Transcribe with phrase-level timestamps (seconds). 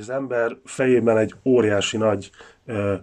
[0.00, 2.30] Az ember fejében egy óriási nagy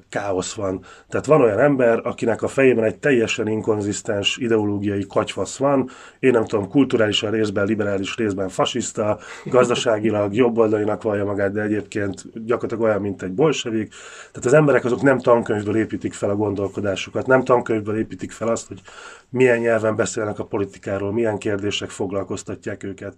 [0.10, 0.83] káosz van.
[1.09, 5.89] Tehát van olyan ember, akinek a fejében egy teljesen inkonzisztens ideológiai katyfasz van,
[6.20, 12.84] én nem tudom, kulturálisan részben, liberális részben fasiszta, gazdaságilag jobboldalinak vallja magát, de egyébként gyakorlatilag
[12.84, 13.93] olyan, mint egy bolsevik.
[14.32, 18.68] Tehát az emberek azok nem tankönyvből építik fel a gondolkodásukat, nem tankönyvből építik fel azt,
[18.68, 18.81] hogy
[19.29, 23.13] milyen nyelven beszélnek a politikáról, milyen kérdések foglalkoztatják őket.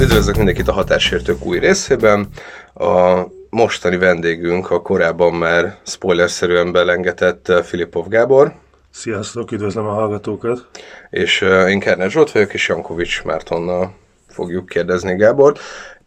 [0.00, 2.28] Üdvözlök mindenkit a Hatásértők új részében.
[2.74, 8.54] A mostani vendégünk a korábban már spoilerszerűen belengetett Filipov Gábor.
[8.90, 10.66] Sziasztok, üdvözlöm a hallgatókat.
[11.10, 13.94] És uh, én Kerner Zsolt vagyok, és Jankovics Mártonnal
[14.28, 15.54] fogjuk kérdezni Gábor.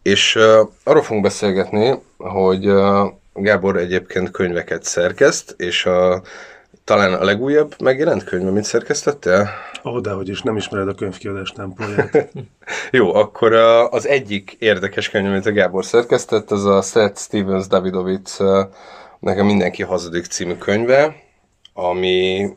[0.02, 6.22] És uh, arról fogunk beszélgetni, hogy uh, Gábor egyébként könyveket szerkeszt, és a,
[6.84, 9.48] talán a legújabb megjelent könyv, mit szerkesztettél?
[9.84, 12.30] Ó, oh, dehogy is, nem ismered a könyvkiadás tempóját.
[12.90, 13.52] Jó, akkor
[13.90, 18.42] az egyik érdekes könyv, amit a Gábor szerkesztett, az a Seth Stevens Davidovitz
[19.20, 21.14] nekem mindenki hazudik című könyve,
[21.72, 22.48] ami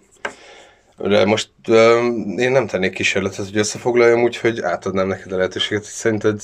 [0.97, 1.75] de most uh,
[2.35, 6.41] én nem tennék kísérletet, hogy összefoglaljam, úgyhogy átadnám neked a lehetőséget, hogy szerinted,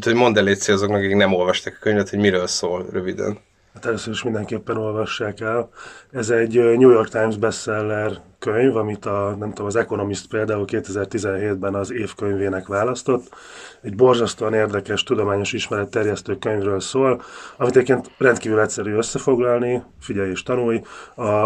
[0.00, 3.38] hogy mondd el légy azoknak, akik nem olvasták a könyvet, hogy miről szól röviden.
[3.78, 5.68] Hát először is mindenképpen olvassák el.
[6.10, 11.74] Ez egy New York Times bestseller könyv, amit a, nem tudom, az Economist például 2017-ben
[11.74, 13.34] az évkönyvének választott.
[13.80, 17.22] Egy borzasztóan érdekes tudományos ismeretterjesztő könyvről szól,
[17.56, 20.82] amit egyébként rendkívül egyszerű összefoglalni, figyelj és tanulj,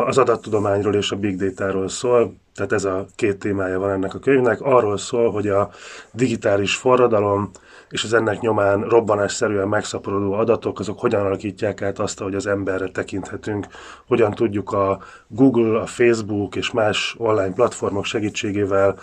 [0.07, 4.19] az adattudományról és a big data-ról szól, tehát ez a két témája van ennek a
[4.19, 4.61] könyvnek.
[4.61, 5.71] Arról szól, hogy a
[6.13, 7.51] digitális forradalom
[7.93, 12.89] és az ennek nyomán robbanásszerűen megszaporodó adatok, azok hogyan alakítják át azt, hogy az emberre
[12.89, 13.67] tekinthetünk,
[14.07, 18.99] hogyan tudjuk a Google, a Facebook és más online platformok segítségével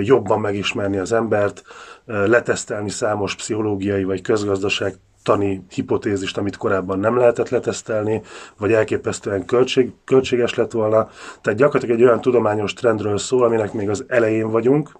[0.00, 1.62] jobban megismerni az embert,
[2.04, 8.22] letesztelni számos pszichológiai vagy közgazdaság tani hipotézist, amit korábban nem lehetett letesztelni,
[8.58, 11.08] vagy elképesztően költség, költséges lett volna.
[11.40, 14.90] Tehát gyakorlatilag egy olyan tudományos trendről szól, aminek még az elején vagyunk,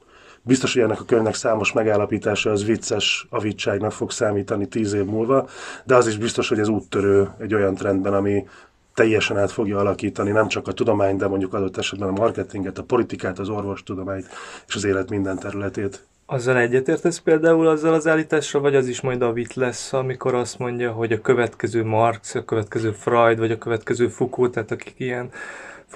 [0.47, 5.49] Biztos, hogy ennek a könyvnek számos megállapítása az vicces avítságnak fog számítani tíz év múlva,
[5.85, 8.47] de az is biztos, hogy ez úttörő egy olyan trendben, ami
[8.95, 12.83] teljesen át fogja alakítani nem csak a tudomány, de mondjuk adott esetben a marketinget, a
[12.83, 14.27] politikát, az orvostudományt
[14.67, 16.07] és az élet minden területét.
[16.27, 20.59] Azzal egyetértesz például azzal az állításra, vagy az is majd a vit lesz, amikor azt
[20.59, 25.31] mondja, hogy a következő Marx, a következő Freud, vagy a következő Foucault, tehát akik ilyen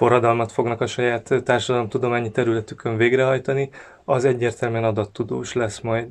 [0.01, 3.69] forradalmat fognak a saját társadalomtudományi területükön végrehajtani,
[4.05, 6.05] az egyértelműen adattudós lesz majd.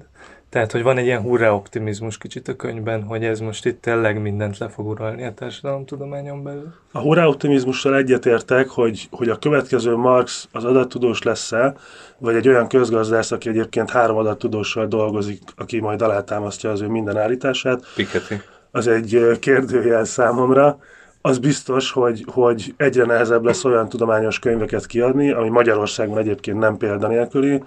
[0.48, 4.20] Tehát, hogy van egy ilyen hurrá optimizmus kicsit a könyvben, hogy ez most itt tényleg
[4.20, 6.74] mindent le fog uralni a társadalomtudományon belül.
[6.92, 11.74] A hurrá optimizmussal egyetértek, hogy, hogy a következő Marx az adattudós lesz-e,
[12.18, 17.16] vagy egy olyan közgazdász, aki egyébként három adattudóssal dolgozik, aki majd alátámasztja az ő minden
[17.16, 17.82] állítását.
[17.94, 18.34] Piketty.
[18.70, 20.78] Az egy kérdőjel számomra
[21.22, 26.76] az biztos, hogy, hogy egyre nehezebb lesz olyan tudományos könyveket kiadni, ami Magyarországon egyébként nem
[26.76, 27.62] példanélküli,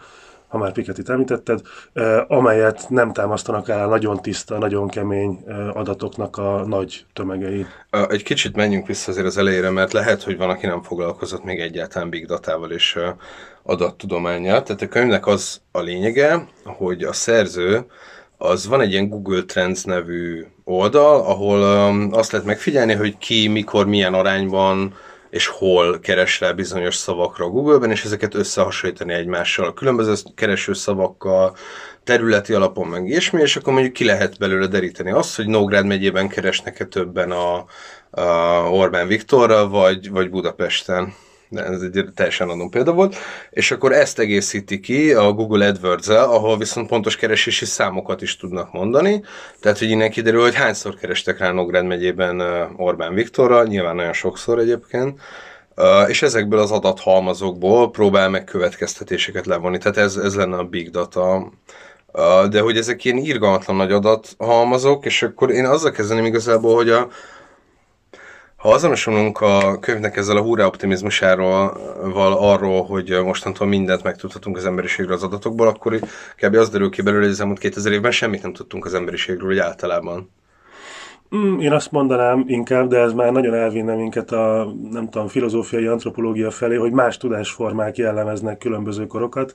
[0.47, 1.61] ha már Piketit említetted,
[2.27, 5.43] amelyet nem támasztanak el nagyon tiszta, nagyon kemény
[5.73, 7.65] adatoknak a nagy tömegei.
[8.09, 11.59] Egy kicsit menjünk vissza azért az elejére, mert lehet, hogy van, aki nem foglalkozott még
[11.59, 12.99] egyáltalán big datával és
[13.63, 14.63] adattudományjal.
[14.63, 17.85] Tehát a könyvnek az a lényege, hogy a szerző
[18.43, 23.47] az van egy ilyen Google Trends nevű oldal, ahol um, azt lehet megfigyelni, hogy ki,
[23.47, 24.93] mikor, milyen arányban
[25.29, 31.55] és hol keres rá bizonyos szavakra a Google-ben, és ezeket összehasonlítani egymással, különböző kereső szavakkal,
[32.03, 36.27] területi alapon meg ilyesmi, és akkor mondjuk ki lehet belőle deríteni azt, hogy Nógrád megyében
[36.27, 37.65] keresnek-e többen a,
[38.09, 38.23] a
[38.69, 41.13] Orbán Viktorra, vagy, vagy Budapesten
[41.55, 43.15] ez egy teljesen adom példa volt,
[43.49, 48.71] és akkor ezt egészíti ki a Google adwords ahol viszont pontos keresési számokat is tudnak
[48.71, 49.23] mondani,
[49.59, 52.41] tehát hogy innen kiderül, hogy hányszor kerestek rá Nógrád megyében
[52.77, 55.19] Orbán Viktorra, nyilván nagyon sokszor egyébként,
[56.07, 59.77] és ezekből az adathalmazokból próbál meg következtetéseket levonni.
[59.77, 61.51] Tehát ez, ez lenne a big data.
[62.49, 67.07] De hogy ezek ilyen irgalmatlan nagy adathalmazok, és akkor én azzal kezdeném igazából, hogy a,
[68.63, 71.77] ha azonosulunk a könyvnek ezzel a hurrá optimizmusáról,
[72.13, 75.99] val arról, hogy mostantól mindent megtudhatunk az emberiségről az adatokból, akkor
[76.35, 76.55] kb.
[76.55, 79.57] az derül ki belőle, hogy az elmúlt 2000 évben semmit nem tudtunk az emberiségről, hogy
[79.57, 80.29] általában.
[81.35, 85.85] Mm, én azt mondanám inkább, de ez már nagyon elvinne minket a, nem tudom, filozófiai
[85.85, 89.53] antropológia felé, hogy más tudásformák jellemeznek különböző korokat.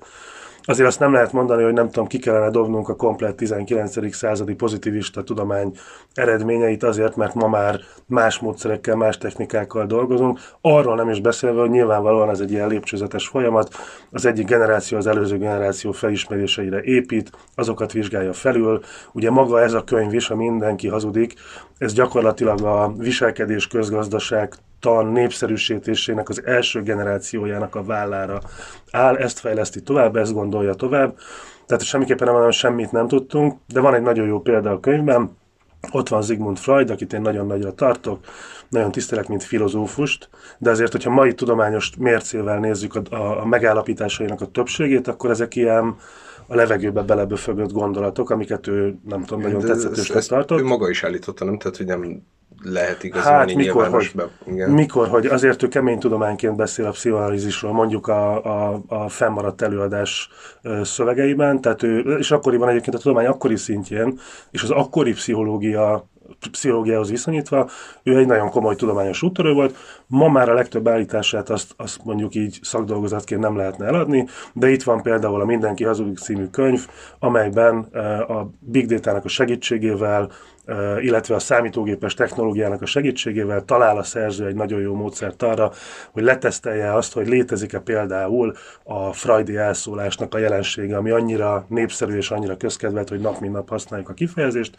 [0.69, 4.15] Azért azt nem lehet mondani, hogy nem tudom, ki kellene dobnunk a komplet 19.
[4.15, 5.73] századi pozitivista tudomány
[6.15, 10.39] eredményeit azért, mert ma már más módszerekkel, más technikákkal dolgozunk.
[10.61, 13.75] Arról nem is beszélve, hogy nyilvánvalóan ez egy ilyen lépcsőzetes folyamat.
[14.11, 18.81] Az egyik generáció az előző generáció felismeréseire épít, azokat vizsgálja felül.
[19.13, 21.35] Ugye maga ez a könyv is, a mindenki hazudik,
[21.79, 28.41] ez gyakorlatilag a viselkedés közgazdaság tan népszerűsítésének az első generációjának a vállára
[28.91, 31.17] áll, ezt fejleszti tovább, ezt gondolja tovább.
[31.67, 35.37] Tehát semmiképpen nem mondom, semmit nem tudtunk, de van egy nagyon jó példa a könyvben,
[35.93, 38.21] ott van Sigmund Freud, akit én nagyon nagyra tartok,
[38.69, 40.29] nagyon tisztelek, mint filozófust,
[40.59, 45.55] de azért, hogyha mai tudományos mércével nézzük a, a, a megállapításainak a többségét, akkor ezek
[45.57, 45.97] ilyen
[46.47, 50.61] a levegőbe beleböfögött gondolatok, amiket ő nem tudom, nagyon tetszetősnek tartott.
[50.61, 51.59] Ő maga is állította, nem?
[51.59, 52.23] Tehát, hogy nem
[52.63, 54.13] lehet igazolni hát, mikor, hogy,
[54.47, 54.71] igen.
[54.71, 60.29] mikor, hogy azért ő kemény tudományként beszél a pszichoanalízisről, mondjuk a, a, a fennmaradt előadás
[60.83, 64.19] szövegeiben, tehát ő, és akkoriban egyébként a tudomány akkori szintjén,
[64.51, 66.09] és az akkori pszichológia
[66.51, 67.69] pszichológiához viszonyítva,
[68.03, 69.77] ő egy nagyon komoly tudományos úttörő volt.
[70.07, 74.83] Ma már a legtöbb állítását azt, azt mondjuk így szakdolgozatként nem lehetne eladni, de itt
[74.83, 76.87] van például a Mindenki hazudik című könyv,
[77.19, 77.79] amelyben
[78.29, 80.31] a Big Data-nak a segítségével
[81.01, 85.73] illetve a számítógépes technológiának a segítségével talál a szerző egy nagyon jó módszert arra,
[86.11, 88.55] hogy letesztelje azt, hogy létezik-e például
[88.85, 93.69] a freudi elszólásnak a jelensége, ami annyira népszerű és annyira közkedvelt, hogy nap mint nap
[93.69, 94.77] használjuk a kifejezést,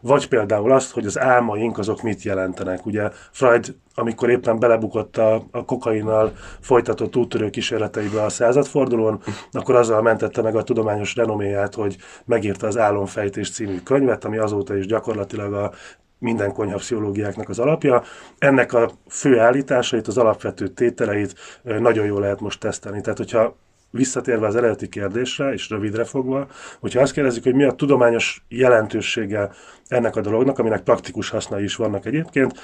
[0.00, 2.86] vagy például azt, hogy az álmaink azok mit jelentenek.
[2.86, 9.20] Ugye Freud amikor éppen belebukott a, a kokainnal folytatott úttörő kísérleteibe a századfordulón,
[9.52, 14.76] akkor azzal mentette meg a tudományos renoméját, hogy megírta az Álomfejtés című könyvet, ami azóta
[14.76, 15.72] is gyakorlatilag a
[16.18, 18.02] minden konyhapszichológiáknak az alapja.
[18.38, 23.00] Ennek a fő állításait, az alapvető tételeit nagyon jól lehet most tesztelni.
[23.00, 23.56] Tehát, hogyha
[23.90, 26.46] visszatérve az eredeti kérdésre, és rövidre fogva,
[26.80, 29.50] hogyha azt kérdezzük, hogy mi a tudományos jelentősége
[29.88, 32.60] ennek a dolognak, aminek praktikus hasznai is vannak egyébként,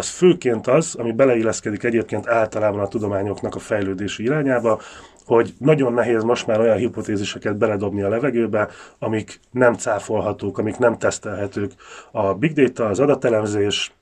[0.00, 4.80] az főként az, ami beleilleszkedik egyébként általában a tudományoknak a fejlődési irányába,
[5.24, 8.68] hogy nagyon nehéz most már olyan hipotéziseket beledobni a levegőbe,
[8.98, 11.72] amik nem cáfolhatók, amik nem tesztelhetők.
[12.10, 13.92] A big data, az adatelemzés,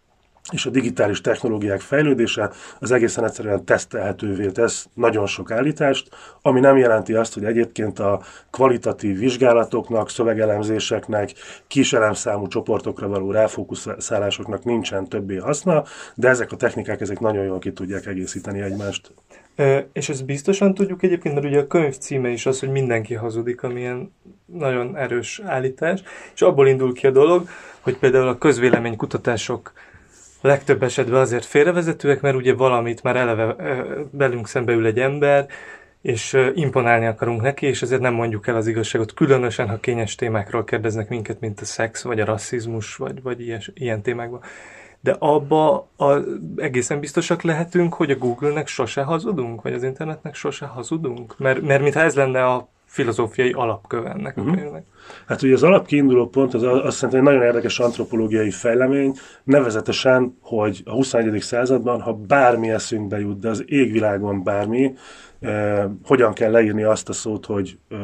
[0.52, 6.08] és a digitális technológiák fejlődése az egészen egyszerűen tesztelhetővé tesz nagyon sok állítást,
[6.42, 11.32] ami nem jelenti azt, hogy egyébként a kvalitatív vizsgálatoknak, szövegelemzéseknek,
[11.66, 15.84] kis elemszámú csoportokra való ráfókuszálásoknak nincsen többé haszna,
[16.14, 19.12] de ezek a technikák ezek nagyon jól ki tudják egészíteni egymást.
[19.56, 23.14] E, és ezt biztosan tudjuk egyébként, mert ugye a könyv címe is az, hogy mindenki
[23.14, 24.12] hazudik, amilyen
[24.46, 26.02] nagyon erős állítás,
[26.34, 27.48] és abból indul ki a dolog,
[27.80, 29.72] hogy például a közvéleménykutatások
[30.40, 33.56] legtöbb esetben azért félrevezetőek, mert ugye valamit már eleve
[34.10, 35.46] belünk szembe ül egy ember,
[36.02, 40.64] és imponálni akarunk neki, és ezért nem mondjuk el az igazságot, különösen, ha kényes témákról
[40.64, 44.40] kérdeznek minket, mint a szex, vagy a rasszizmus, vagy, vagy ilyes, ilyen témákban.
[45.00, 46.18] De abba a,
[46.56, 51.38] egészen biztosak lehetünk, hogy a Google-nek sose hazudunk, vagy az internetnek sose hazudunk?
[51.38, 54.46] Mert, mert mintha ez lenne a filozófiai alapköve ennek uh-huh.
[54.46, 54.60] a mhm.
[54.60, 54.84] könyvnek.
[55.26, 59.14] Hát ugye az alapkiinduló pont az azt szerintem egy nagyon érdekes antropológiai fejlemény,
[59.44, 61.40] nevezetesen, hogy a 21.
[61.40, 64.94] században, ha bármi eszünkbe jut, de az égvilágon bármi,
[65.40, 67.98] eh, hogyan kell leírni azt a szót, hogy eh,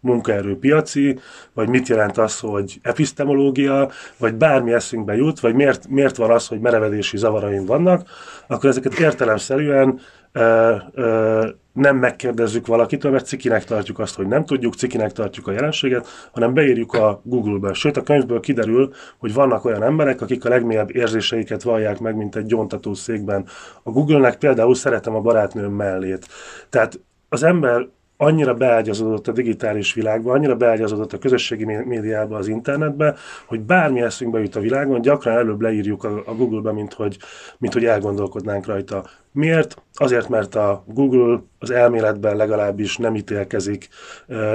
[0.00, 1.18] munkaerőpiaci,
[1.52, 6.46] vagy mit jelent az, hogy epistemológia, vagy bármi eszünkbe jut, vagy miért, miért van az,
[6.46, 8.08] hogy merevedési zavaraim vannak,
[8.46, 10.00] akkor ezeket értelemszerűen
[10.32, 15.52] ö, ö, nem megkérdezzük valakitől, mert cikinek tartjuk azt, hogy nem tudjuk, cikinek tartjuk a
[15.52, 17.72] jelenséget, hanem beírjuk a Google-be.
[17.72, 22.36] Sőt, a könyvből kiderül, hogy vannak olyan emberek, akik a legmélyebb érzéseiket vallják meg, mint
[22.36, 23.46] egy gyontató székben.
[23.82, 26.26] A Google-nek például szeretem a barátnőm mellét.
[26.68, 27.88] Tehát az ember
[28.22, 33.14] annyira beágyazódott a digitális világba, annyira beágyazódott a közösségi médiába, az internetbe,
[33.46, 37.16] hogy bármi eszünkbe jut a világon, gyakran előbb leírjuk a, Google-be, mint hogy,
[37.58, 39.04] mint hogy elgondolkodnánk rajta.
[39.32, 39.82] Miért?
[39.94, 43.88] Azért, mert a Google az elméletben legalábbis nem ítélkezik,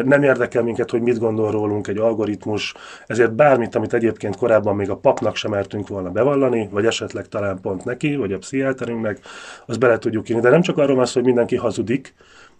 [0.04, 2.74] nem érdekel minket, hogy mit gondol rólunk egy algoritmus,
[3.08, 7.62] ezért bármit, amit egyébként korábban még a papnak sem mertünk volna bevallani, vagy esetleg talán
[7.62, 9.20] pont neki, vagy a pszichiáterünknek,
[9.66, 10.42] az bele tudjuk írni.
[10.42, 12.14] De nem csak arról van szó, hogy mindenki hazudik,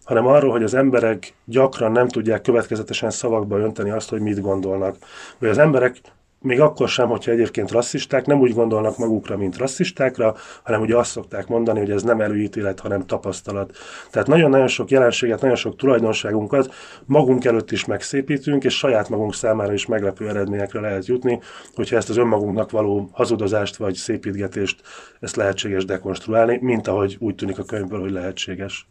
[0.06, 4.96] hanem arról, hogy az emberek gyakran nem tudják következetesen szavakba önteni azt, hogy mit gondolnak.
[5.40, 6.02] Vagy az emberek
[6.46, 11.12] még akkor sem, hogyha egyébként rasszisták, nem úgy gondolnak magukra, mint rasszistákra, hanem ugye azt
[11.12, 13.78] szokták mondani, hogy ez nem előítélet, hanem tapasztalat.
[14.12, 16.74] Tehát nagyon-nagyon sok jelenséget, nagyon sok tulajdonságunkat
[17.06, 21.40] magunk előtt is megszépítünk, és saját magunk számára is meglepő eredményekre lehet jutni,
[21.76, 24.82] hogyha ezt az önmagunknak való hazudozást vagy szépítgetést,
[25.20, 28.88] ezt lehetséges dekonstruálni, mint ahogy úgy tűnik a könyvből, hogy lehetséges.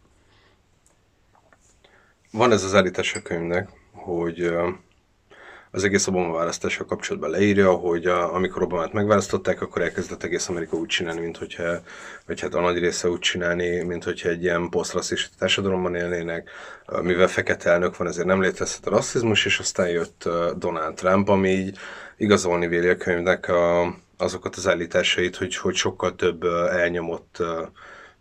[2.34, 4.52] Van ez az állítás a könyvnek, hogy
[5.70, 10.76] az egész Obama választással kapcsolatban leírja, hogy a, amikor Obamát megválasztották, akkor elkezdett egész Amerika
[10.76, 11.80] úgy csinálni, mint hogyha,
[12.26, 16.50] vagy hát a nagy része úgy csinálni, mint hogyha egy ilyen posztrasszista társadalomban élnének,
[17.02, 21.50] mivel fekete elnök van, ezért nem létezhet a rasszizmus, és aztán jött Donald Trump, ami
[21.50, 21.78] így
[22.16, 27.42] igazolni véli a könyvnek a, azokat az állításait, hogy, hogy sokkal több elnyomott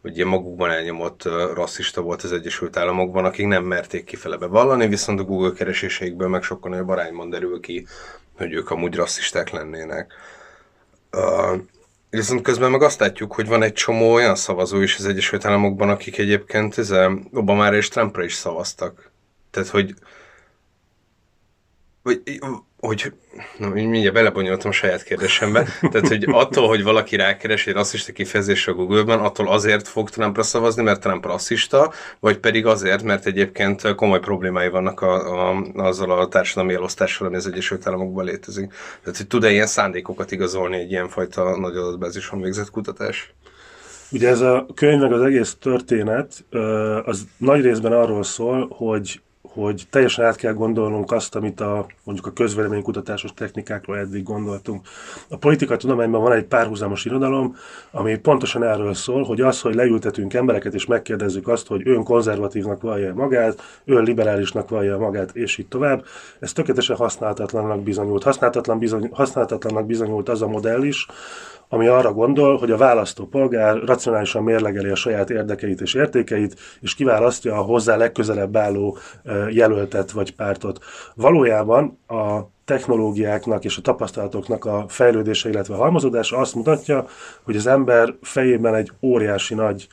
[0.03, 5.19] hogy ilyen magukban elnyomott rasszista volt az Egyesült Államokban, akik nem merték kifele bevallani, viszont
[5.19, 7.87] a Google kereséseikből meg sokkal nagyobb arányban derül ki,
[8.37, 10.13] hogy ők amúgy rasszisták lennének.
[11.11, 11.61] Uh,
[12.09, 15.89] viszont közben meg azt látjuk, hogy van egy csomó olyan szavazó is az Egyesült Államokban,
[15.89, 16.75] akik egyébként
[17.33, 19.11] Obama és Trumpra is szavaztak.
[19.51, 19.93] Tehát, hogy
[22.01, 22.21] vagy,
[22.87, 23.13] hogy
[23.57, 28.71] na, mindjárt belebonyoltam a saját kérdésembe, tehát hogy attól, hogy valaki rákeres egy rasszista kifejezésre
[28.71, 33.95] a Google-ben, attól azért fog Trumpra szavazni, mert Trump rasszista, vagy pedig azért, mert egyébként
[33.95, 38.73] komoly problémái vannak a, a, azzal a társadalmi elosztással, ami az Egyesült Államokban létezik.
[39.03, 43.33] Tehát, hogy tud-e ilyen szándékokat igazolni egy ilyenfajta nagy adatbázison végzett kutatás?
[44.11, 46.45] Ugye ez a könyv meg az egész történet,
[47.05, 49.21] az nagy részben arról szól, hogy
[49.53, 54.87] hogy teljesen át kell gondolnunk azt, amit a, mondjuk a közvéleménykutatásos technikákról eddig gondoltunk.
[55.29, 57.55] A politikai tudományban van egy párhuzamos irodalom,
[57.91, 62.81] ami pontosan erről szól, hogy az, hogy leültetünk embereket és megkérdezzük azt, hogy ön konzervatívnak
[62.81, 66.05] vallja magát, ön liberálisnak vallja magát, és így tovább,
[66.39, 68.23] ez tökéletesen használhatatlannak bizonyult.
[68.23, 71.07] Használhatatlan bizony, használhatatlannak bizonyult az a modell is,
[71.73, 77.55] ami arra gondol, hogy a választópolgár racionálisan mérlegeli a saját érdekeit és értékeit, és kiválasztja
[77.55, 78.97] a hozzá legközelebb álló
[79.49, 80.79] jelöltet vagy pártot.
[81.15, 87.05] Valójában a technológiáknak és a tapasztalatoknak a fejlődése, illetve a halmozódása azt mutatja,
[87.43, 89.87] hogy az ember fejében egy óriási nagy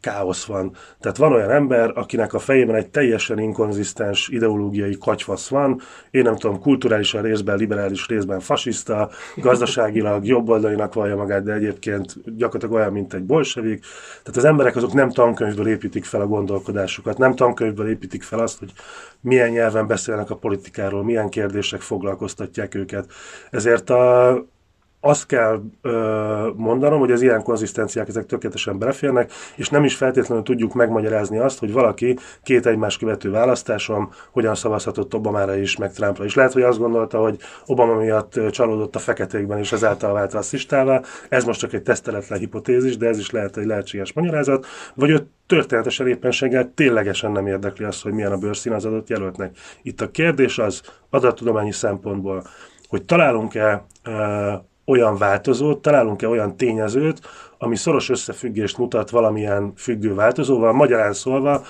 [0.00, 0.76] káosz van.
[1.00, 5.80] Tehát van olyan ember, akinek a fejében egy teljesen inkonzisztens ideológiai katyvasz van,
[6.10, 12.74] én nem tudom, kulturálisan részben, liberális részben fasiszta, gazdaságilag jobboldalinak vallja magát, de egyébként gyakorlatilag
[12.74, 13.84] olyan, mint egy bolsevik.
[14.22, 18.58] Tehát az emberek azok nem tankönyvből építik fel a gondolkodásukat, nem tankönyvből építik fel azt,
[18.58, 18.72] hogy
[19.20, 23.06] milyen nyelven beszélnek a politikáról, milyen kérdések foglalkoztatják őket.
[23.50, 24.32] Ezért a,
[25.04, 30.44] azt kell ö, mondanom, hogy az ilyen konzisztenciák ezek tökéletesen beleférnek, és nem is feltétlenül
[30.44, 36.24] tudjuk megmagyarázni azt, hogy valaki két egymás követő választáson hogyan szavazhatott Obamára is, meg Trumpra
[36.24, 36.34] is.
[36.34, 41.00] Lehet, hogy azt gondolta, hogy Obama miatt csalódott a feketékben, és ezáltal vált rasszistává.
[41.28, 44.66] Ez most csak egy teszteletlen hipotézis, de ez is lehet egy lehetséges magyarázat.
[44.94, 49.56] Vagy ő történetesen éppenséggel ténylegesen nem érdekli azt, hogy milyen a bőrszín az adott jelöltnek.
[49.82, 50.80] Itt a kérdés az
[51.10, 52.42] adattudományi szempontból,
[52.88, 53.86] hogy találunk-e
[54.86, 57.20] olyan változót, találunk-e olyan tényezőt,
[57.58, 60.72] ami szoros összefüggést mutat valamilyen függő változóval.
[60.72, 61.62] Magyarán szólva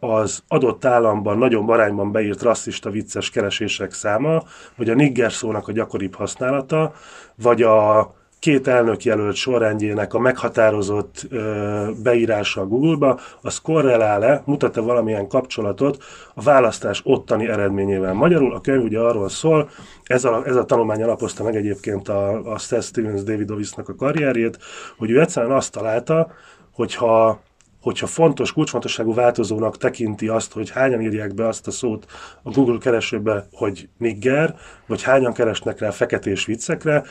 [0.00, 4.42] az adott államban nagyobb arányban beírt rasszista vicces keresések száma,
[4.76, 6.92] vagy a nigger szónak a gyakoribb használata,
[7.34, 14.80] vagy a két elnök jelölt sorrendjének a meghatározott ö, beírása a Google-ba, az korrelál-e, mutat-e
[14.80, 16.02] valamilyen kapcsolatot
[16.34, 18.12] a választás ottani eredményével.
[18.12, 19.68] Magyarul a könyv ugye arról szól,
[20.04, 24.58] ez a, ez a tanulmány alapozta meg egyébként a, a Seth Stevens Davidovisnak a karrierjét,
[24.96, 26.32] hogy ő egyszerűen azt találta,
[26.72, 27.40] hogyha
[27.80, 32.06] hogyha fontos, kulcsfontosságú változónak tekinti azt, hogy hányan írják be azt a szót
[32.42, 34.54] a Google keresőbe, hogy nigger,
[34.86, 37.02] vagy hányan keresnek rá feketés viccekre,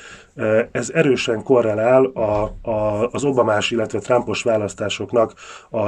[0.71, 5.33] ez erősen korrelál a, a, az Obamás, illetve Trumpos választásoknak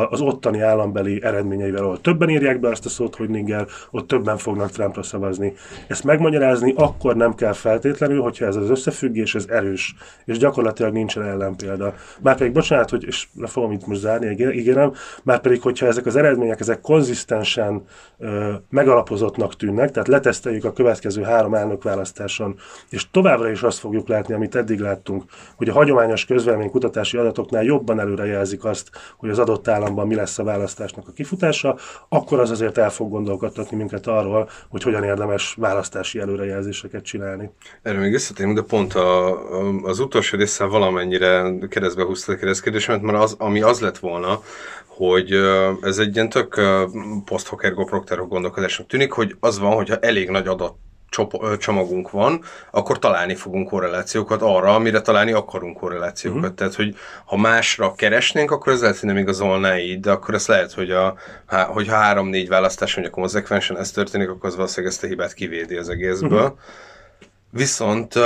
[0.09, 4.37] az ottani állambeli eredményeivel, ahol többen írják be azt a szót, hogy nigger, ott többen
[4.37, 5.53] fognak Trumpra szavazni.
[5.87, 9.95] Ezt megmagyarázni akkor nem kell feltétlenül, hogyha ez az összefüggés, ez erős,
[10.25, 11.93] és gyakorlatilag nincsen ellenpélda.
[12.21, 14.27] Márpedig, bocsánat, hogy, és le fogom itt most zárni,
[14.71, 17.83] ígérem, márpedig, hogyha ezek az eredmények, ezek konzisztensen
[18.19, 22.55] ö, megalapozottnak tűnnek, tehát leteszteljük a következő három elnökválasztáson,
[22.89, 25.23] és továbbra is azt fogjuk látni, amit eddig láttunk,
[25.55, 26.25] hogy a hagyományos
[26.71, 31.77] kutatási adatoknál jobban előrejelzik azt, hogy az adott államban mi lesz a választásnak a kifutása,
[32.09, 37.49] akkor az azért el fog gondolkodtatni minket arról, hogy hogyan érdemes választási előrejelzéseket csinálni.
[37.81, 39.39] Erről még visszatérünk, de pont a,
[39.83, 44.41] az utolsó része valamennyire keresztbe húzta a keresztkérdésemet, mert az, ami az lett volna,
[44.87, 45.31] hogy
[45.81, 46.61] ez egy ilyen tök
[47.25, 50.73] post-hoc ergo gondolkodásnak tűnik, hogy az van, hogyha elég nagy adat
[51.57, 56.41] csomagunk van, akkor találni fogunk korrelációkat arra, amire találni akarunk korrelációkat.
[56.41, 56.55] Uh-huh.
[56.55, 60.47] Tehát, hogy ha másra keresnénk, akkor ez lehet, hogy nem igazolná így, de akkor ez
[60.47, 61.15] lehet, hogy a,
[61.67, 65.89] hogyha három-négy választás mondja konzekvensen ez történik, akkor az valószínűleg ezt a hibát kivédi az
[65.89, 66.41] egészből.
[66.41, 66.57] Uh-huh.
[67.49, 68.23] Viszont uh,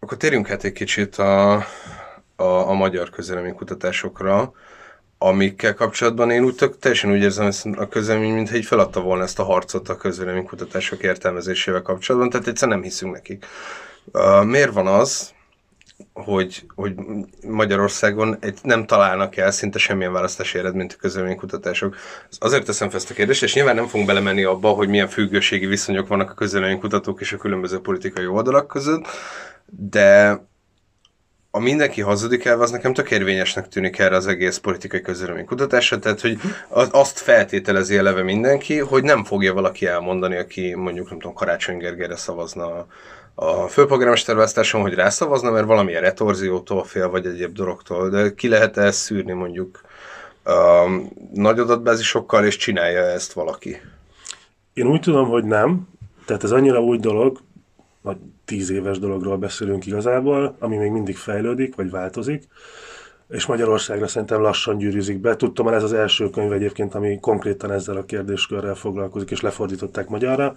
[0.00, 1.52] akkor térjünk hát egy kicsit a,
[2.36, 3.10] a, a magyar
[3.54, 4.52] kutatásokra
[5.22, 9.22] amikkel kapcsolatban én úgy tök, teljesen úgy érzem ezt a közlemény, mintha így feladta volna
[9.22, 13.46] ezt a harcot a közvéleménykutatások értelmezésével kapcsolatban, tehát egyszerűen nem hiszünk nekik.
[14.12, 15.32] Uh, miért van az,
[16.12, 16.94] hogy, hogy
[17.46, 21.96] Magyarországon egy, nem találnak el szinte semmilyen választási eredményt a közvéleménykutatások.
[22.38, 25.66] Azért teszem fel ezt a kérdést, és nyilván nem fogunk belemenni abba, hogy milyen függőségi
[25.66, 29.06] viszonyok vannak a közvéleménykutatók és a különböző politikai oldalak között,
[29.66, 30.38] de
[31.50, 35.02] a mindenki hazudik el, az nekem tök érvényesnek tűnik erre az egész politikai
[35.46, 36.38] kutatásra, tehát hogy
[36.68, 42.16] azt feltételezi eleve mindenki, hogy nem fogja valaki elmondani, aki mondjuk nem tudom, Karácsony Gergelyre
[42.16, 42.86] szavazna
[43.34, 48.76] a főpolgármester választáson, hogy rászavazna, mert valamilyen retorziótól fél, vagy egyéb dologtól, de ki lehet
[48.76, 49.80] -e ezt szűrni mondjuk
[50.44, 53.80] um, nagy adatbázisokkal, és csinálja ezt valaki?
[54.72, 55.88] Én úgy tudom, hogy nem.
[56.26, 57.40] Tehát ez annyira új dolog,
[58.02, 62.48] vagy tíz éves dologról beszélünk igazából, ami még mindig fejlődik, vagy változik,
[63.28, 65.36] és Magyarországra szerintem lassan gyűrűzik be.
[65.36, 70.54] Tudtam, ez az első könyv egyébként, ami konkrétan ezzel a kérdéskörrel foglalkozik, és lefordították magyarra.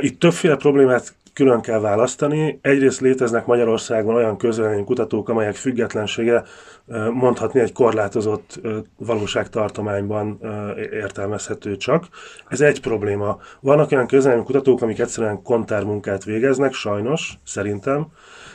[0.00, 2.58] Itt többféle problémát külön kell választani.
[2.62, 4.36] Egyrészt léteznek Magyarországon olyan
[4.84, 6.42] kutatók, amelyek függetlensége
[7.12, 8.60] mondhatni egy korlátozott
[8.96, 10.40] valóságtartományban
[10.92, 12.04] értelmezhető csak.
[12.48, 13.38] Ez egy probléma.
[13.60, 18.06] Vannak olyan kutatók, amik egyszerűen kontármunkát végeznek, sajnos, szerintem.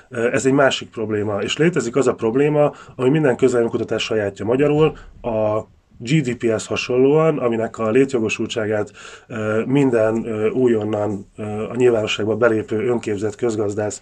[0.10, 1.42] Ez egy másik probléma.
[1.42, 3.38] És létezik az a probléma, ami minden
[3.70, 5.62] kutatás sajátja magyarul, a
[6.04, 8.92] GDP-hez hasonlóan, aminek a létjogosultságát
[9.66, 11.26] minden újonnan
[11.70, 14.02] a nyilvánosságba belépő önképzett közgazdász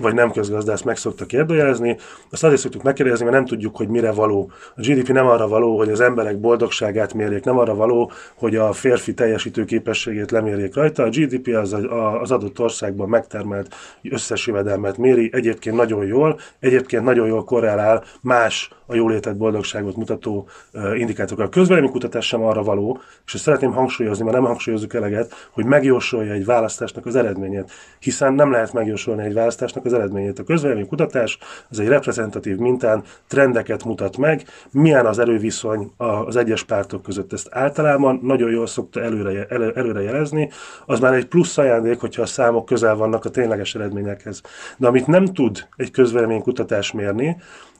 [0.00, 1.96] vagy nem közgazdász meg szokta kérdőjelezni.
[2.30, 4.50] Azt azért szoktuk megkérdezni, mert nem tudjuk, hogy mire való.
[4.76, 8.72] A GDP nem arra való, hogy az emberek boldogságát mérjék, nem arra való, hogy a
[8.72, 11.02] férfi teljesítő képességét lemérjék rajta.
[11.02, 11.76] A GDP az
[12.20, 18.70] az adott országban megtermelt összes jövedelmet méri, egyébként nagyon jól, egyébként nagyon jól korrelál más
[18.90, 20.48] a jólétet, boldogságot mutató
[20.94, 21.44] indikátorok.
[21.44, 26.32] A közvéleménykutatás sem arra való, és ezt szeretném hangsúlyozni, mert nem hangsúlyozzuk eleget, hogy megjósolja
[26.32, 30.38] egy választásnak az eredményét, hiszen nem lehet megjósolni egy választásnak az eredményét.
[30.38, 31.38] A közvéleménykutatás
[31.70, 37.32] az egy reprezentatív mintán trendeket mutat meg, milyen az erőviszony az egyes pártok között.
[37.32, 40.50] Ezt általában nagyon jól szokta előre, elő, előre jelezni,
[40.86, 44.40] az már egy plusz ajándék, hogyha a számok közel vannak a tényleges eredményekhez.
[44.76, 47.36] De amit nem tud egy közvéleménykutatás mérni,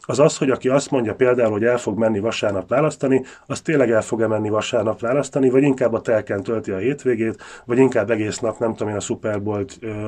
[0.07, 3.91] az az, hogy aki azt mondja például, hogy el fog menni vasárnap választani, az tényleg
[3.91, 8.39] el fog-e menni vasárnap választani, vagy inkább a telken tölti a hétvégét, vagy inkább egész
[8.39, 9.41] nap, nem tudom én, a Super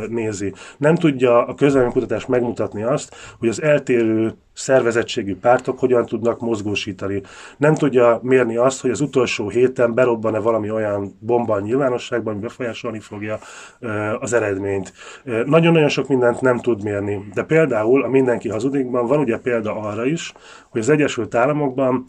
[0.09, 0.52] nézi.
[0.76, 7.23] Nem tudja a közvéleménykutatás megmutatni azt, hogy az eltérő szervezettségű pártok hogyan tudnak mozgósítani.
[7.57, 12.43] Nem tudja mérni azt, hogy az utolsó héten berobban-e valami olyan bomba a nyilvánosságban, ami
[12.43, 13.38] befolyásolni fogja
[14.21, 14.93] az eredményt.
[15.45, 20.05] Nagyon-nagyon sok mindent nem tud mérni, de például a Mindenki hazudikban van ugye példa arra
[20.05, 20.33] is,
[20.69, 22.05] hogy az Egyesült Államokban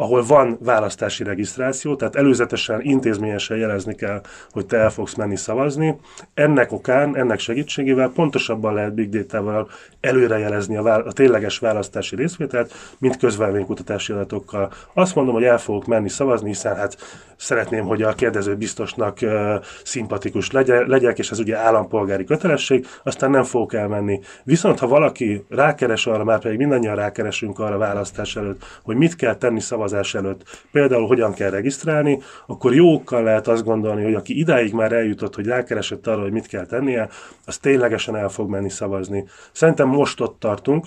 [0.00, 5.96] ahol van választási regisztráció, tehát előzetesen intézményesen jelezni kell, hogy te el fogsz menni szavazni.
[6.34, 9.68] Ennek okán, ennek segítségével pontosabban lehet Big Data-val
[10.00, 14.72] előrejelezni a, vá- a tényleges választási részvételt, mint közvelménykutatási adatokkal.
[14.94, 16.96] Azt mondom, hogy el fogok menni szavazni, hiszen hát
[17.36, 23.30] szeretném, hogy a kérdező biztosnak uh, szimpatikus legye, legyek, és ez ugye állampolgári kötelesség, aztán
[23.30, 24.20] nem fogok elmenni.
[24.44, 29.34] Viszont ha valaki rákeres arra, már pedig mindannyian rákeresünk arra választás előtt, hogy mit kell
[29.34, 29.60] tenni
[29.90, 34.92] szavazás előtt, például hogyan kell regisztrálni, akkor jókkal lehet azt gondolni, hogy aki idáig már
[34.92, 37.08] eljutott, hogy rákeresett arra, hogy mit kell tennie,
[37.46, 39.24] az ténylegesen el fog menni szavazni.
[39.52, 40.86] Szerintem most ott tartunk,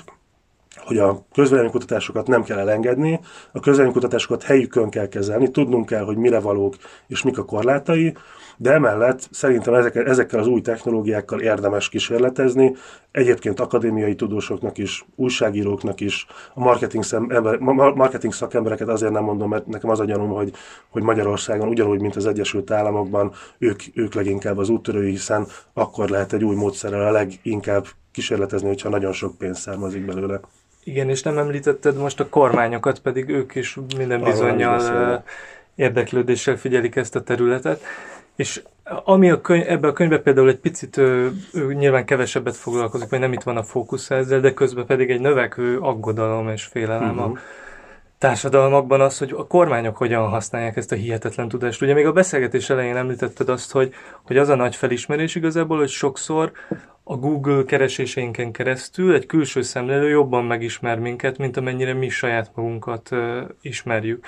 [0.76, 3.20] hogy a közvéleménykutatásokat nem kell elengedni,
[3.52, 6.76] a közvéleménykutatásokat helyükön kell kezelni, tudnunk kell, hogy mire valók
[7.08, 8.14] és mik a korlátai,
[8.58, 12.76] de emellett szerintem ezekkel, ezekkel az új technológiákkal érdemes kísérletezni,
[13.12, 17.28] egyébként akadémiai tudósoknak is, újságíróknak is, a marketing, szem,
[17.96, 20.54] marketing szakembereket azért nem mondom, mert nekem az a gyanúm, hogy,
[20.90, 26.34] hogy Magyarországon ugyanúgy, mint az Egyesült Államokban, ők, ők leginkább az úttörői, hiszen akkor lehet
[26.34, 30.40] egy új módszerrel a leginkább kísérletezni, hogyha nagyon sok pénz származik belőle.
[30.84, 35.24] Igen, és nem említetted most a kormányokat, pedig ők is minden bizonyal
[35.76, 37.82] érdeklődéssel figyelik ezt a területet.
[38.36, 38.64] És
[39.04, 43.20] ami a könyv, ebben a könyvben például egy picit ő, ő nyilván kevesebbet foglalkozik, vagy
[43.20, 47.24] nem itt van a fókusz ezzel, de közben pedig egy növekvő aggodalom és félelem uh-huh.
[47.24, 47.38] a mhm.
[48.18, 51.82] társadalmakban az, hogy a kormányok hogyan használják ezt a hihetetlen tudást.
[51.82, 53.94] Ugye még a beszélgetés elején említetted azt, hogy,
[54.24, 56.52] hogy az a nagy felismerés igazából, hogy sokszor
[57.04, 63.12] a Google kereséseinken keresztül egy külső szemlélő jobban megismer minket, mint amennyire mi saját magunkat
[63.12, 64.26] uh, ismerjük.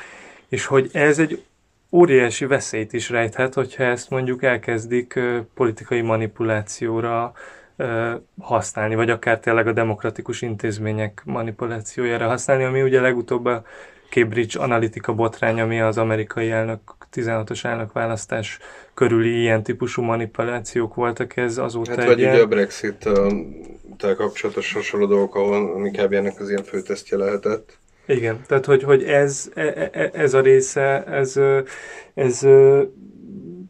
[0.49, 1.43] És hogy ez egy
[1.91, 7.33] óriási veszélyt is rejthet, hogyha ezt mondjuk elkezdik uh, politikai manipulációra
[7.75, 13.63] uh, használni, vagy akár tényleg a demokratikus intézmények manipulációjára használni, ami ugye legutóbb a
[14.09, 16.79] Cambridge Analytica botrány, ami az amerikai elnök
[17.13, 18.59] 16-os elnökválasztás
[18.95, 22.33] körüli ilyen típusú manipulációk voltak, ez azóta hát, vagy ilyen...
[22.33, 23.09] ugye a Brexit
[23.97, 26.13] tel kapcsolatos hasonló dolgok, ahol kb.
[26.13, 27.77] ennek az ilyen főtesztje lehetett.
[28.07, 31.39] Igen, tehát hogy, hogy ez, e, e, ez a része, ez,
[32.13, 32.39] ez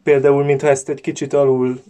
[0.02, 1.82] például, mintha ezt egy kicsit alul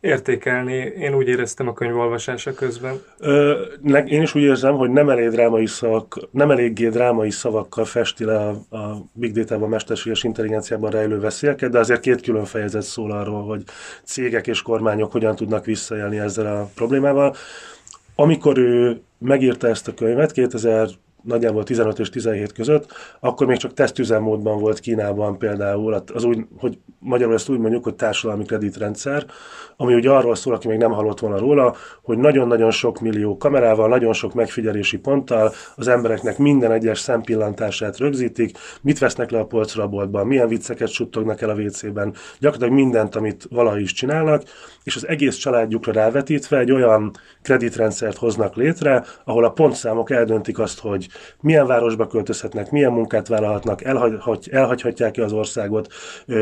[0.00, 3.00] értékelni, én úgy éreztem a könyv olvasása közben.
[3.18, 3.62] Ö,
[4.06, 8.36] én is úgy érzem, hogy nem elég drámai szavak, nem eléggé drámai szavakkal festi le
[8.36, 13.44] a, a Big Data-ban, mesterséges intelligenciában rejlő veszélyeket, de azért két külön fejezet szól arról,
[13.44, 13.62] hogy
[14.04, 17.34] cégek és kormányok hogyan tudnak visszajelni ezzel a problémával.
[18.14, 20.88] Amikor ő megírta ezt a könyvet, 2000
[21.22, 26.78] nagyjából 15 és 17 között, akkor még csak tesztüzemmódban volt Kínában például, az úgy, hogy
[27.00, 29.26] magyarul ezt úgy mondjuk, hogy társadalmi kreditrendszer,
[29.76, 33.88] ami ugye arról szól, aki még nem hallott volna róla, hogy nagyon-nagyon sok millió kamerával,
[33.88, 39.82] nagyon sok megfigyelési ponttal az embereknek minden egyes szempillantását rögzítik, mit vesznek le a polcra
[39.82, 44.42] a boltban, milyen vicceket suttognak el a WC-ben, gyakorlatilag mindent, amit valaha is csinálnak,
[44.82, 50.80] és az egész családjukra rávetítve egy olyan kreditrendszert hoznak létre, ahol a pontszámok eldöntik azt,
[50.80, 51.08] hogy
[51.40, 55.92] milyen városba költözhetnek, milyen munkát vállalhatnak, elhagy, elhagyhatják-e az országot,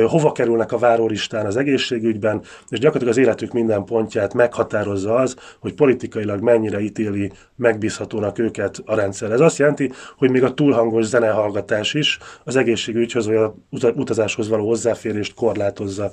[0.07, 5.74] hova kerülnek a várólistán az egészségügyben, és gyakorlatilag az életük minden pontját meghatározza az, hogy
[5.74, 9.30] politikailag mennyire ítéli megbízhatónak őket a rendszer.
[9.30, 13.54] Ez azt jelenti, hogy még a túlhangos zenehallgatás is az egészségügyhöz vagy a
[13.94, 16.11] utazáshoz való hozzáférést korlátozza.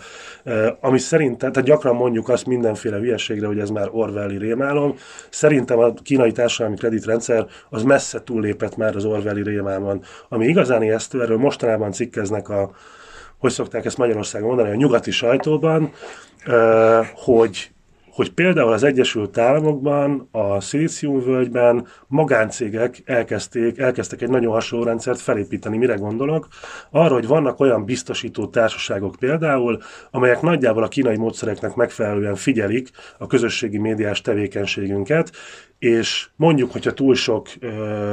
[0.80, 4.96] Ami szerintem, tehát gyakran mondjuk azt mindenféle hülyeségre, hogy ez már Orwelli rémálom.
[5.30, 10.02] Szerintem a kínai társadalmi kreditrendszer az messze túllépett már az Orwelli rémálmon.
[10.30, 12.72] Ami igazán ijesztő, erről mostanában cikkeznek a,
[13.46, 15.92] hogy szokták ezt Magyarországon mondani, a nyugati sajtóban,
[17.14, 17.70] hogy
[18.16, 25.78] hogy például az Egyesült Államokban, a Szilíciumvölgyben magáncégek elkezdték, elkezdtek egy nagyon hasonló rendszert felépíteni.
[25.78, 26.48] Mire gondolok?
[26.90, 29.80] Arra, hogy vannak olyan biztosító társaságok például,
[30.12, 35.32] amelyek nagyjából a kínai módszereknek megfelelően figyelik a közösségi médiás tevékenységünket,
[35.86, 37.68] és mondjuk, hogyha túl sok ö,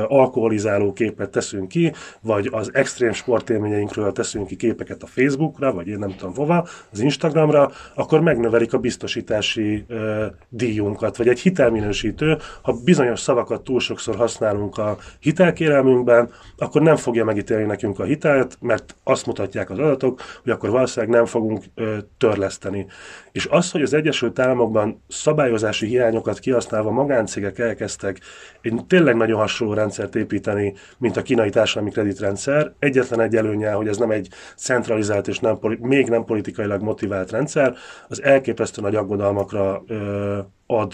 [0.08, 5.98] alkoholizáló képet teszünk ki, vagy az extrém sportélményeinkről teszünk ki képeket a Facebookra, vagy én
[5.98, 12.76] nem tudom hova, az Instagramra, akkor megnövelik a biztosítási ö, díjunkat, vagy egy hitelminősítő, ha
[12.85, 18.96] bizonyos szavakat túl sokszor használunk a hitelkérelmünkben, akkor nem fogja megítélni nekünk a hitelt, mert
[19.04, 22.87] azt mutatják az adatok, hogy akkor valószínűleg nem fogunk ö, törleszteni.
[23.33, 28.21] És az, hogy az Egyesült Államokban szabályozási hiányokat kihasználva magáncégek elkezdtek
[28.61, 32.73] egy tényleg nagyon hasonló rendszert építeni, mint a kínai társadalmi kreditrendszer.
[32.79, 37.75] Egyetlen egy előnye, hogy ez nem egy centralizált és nem, még nem politikailag motivált rendszer,
[38.09, 40.92] az elképesztő nagy aggodalmakra ö, ad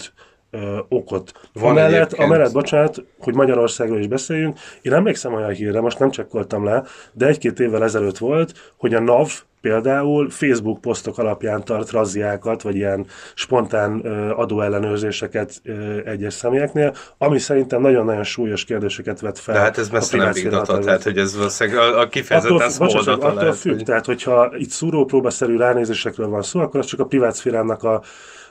[0.51, 1.31] ö, okot.
[1.53, 6.63] Van amellett, amellett, bocsánat, hogy Magyarországról is beszéljünk, én emlékszem olyan hírre, most nem csekkoltam
[6.63, 9.29] le, de egy-két évvel ezelőtt volt, hogy a NAV
[9.61, 13.99] például Facebook posztok alapján tart razziákat, vagy ilyen spontán
[14.35, 15.61] adóellenőrzéseket
[16.05, 19.55] egyes személyeknél, ami szerintem nagyon-nagyon súlyos kérdéseket vet fel.
[19.55, 23.11] De hát ez messze nem big data, tehát hogy ez valószínűleg a, kifejezetten small data
[23.11, 23.55] attól lehet.
[23.55, 23.83] függ, hogy...
[23.83, 28.01] tehát hogyha itt szúrópróbaszerű ránézésekről van szó, akkor az csak a privátszférának a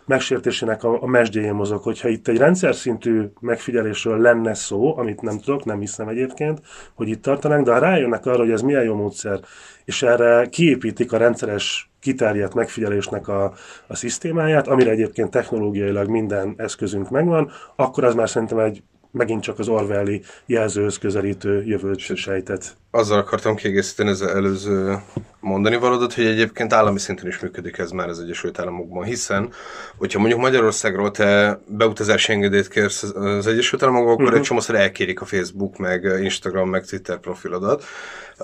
[0.09, 1.83] megsértésének a, a mesdjéjén mozog.
[1.83, 6.61] Hogyha itt egy rendszer szintű megfigyelésről lenne szó, amit nem tudok, nem hiszem egyébként,
[6.94, 9.40] hogy itt tartanánk, de ha rájönnek arra, hogy ez milyen jó módszer,
[9.88, 13.53] és erre kiépítik a rendszeres kiterjedt megfigyelésnek a,
[13.87, 19.59] a szisztémáját, amire egyébként technológiailag minden eszközünk megvan, akkor az már szerintem egy megint csak
[19.59, 22.77] az Orwelli jelzőhöz közelítő jövőt sejtett.
[22.90, 24.98] Azzal akartam kiegészíteni az előző
[25.40, 29.53] mondani valadat, hogy egyébként állami szinten is működik ez már az Egyesült Államokban, hiszen,
[29.96, 34.38] hogyha mondjuk Magyarországról te beutazási engedélyt kérsz az Egyesült Államokban, akkor uh-huh.
[34.38, 37.85] egy csomószor elkérik a Facebook, meg Instagram, meg Twitter profilodat,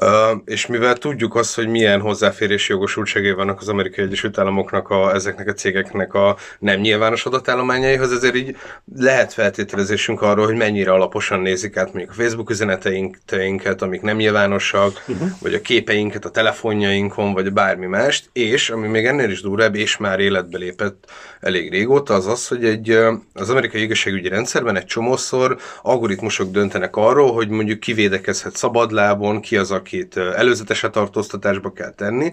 [0.00, 5.14] Uh, és mivel tudjuk azt, hogy milyen hozzáférési jogosultságai vannak az Amerikai Egyesült Államoknak a,
[5.14, 8.56] ezeknek a cégeknek a nem nyilvános adatállományaihoz, ezért így
[8.96, 15.04] lehet feltételezésünk arról, hogy mennyire alaposan nézik át mondjuk a Facebook üzeneteinket, amik nem nyilvánosak,
[15.06, 15.28] uh-huh.
[15.40, 19.96] vagy a képeinket a telefonjainkon, vagy bármi mást, és ami még ennél is durvább, és
[19.96, 22.98] már életbe lépett elég régóta, az az, hogy egy,
[23.32, 29.70] az amerikai igazságügyi rendszerben egy csomószor algoritmusok döntenek arról, hogy mondjuk kivédekezhet szabadlábon, ki az,
[29.70, 32.32] akit előzetes tartóztatásba kell tenni,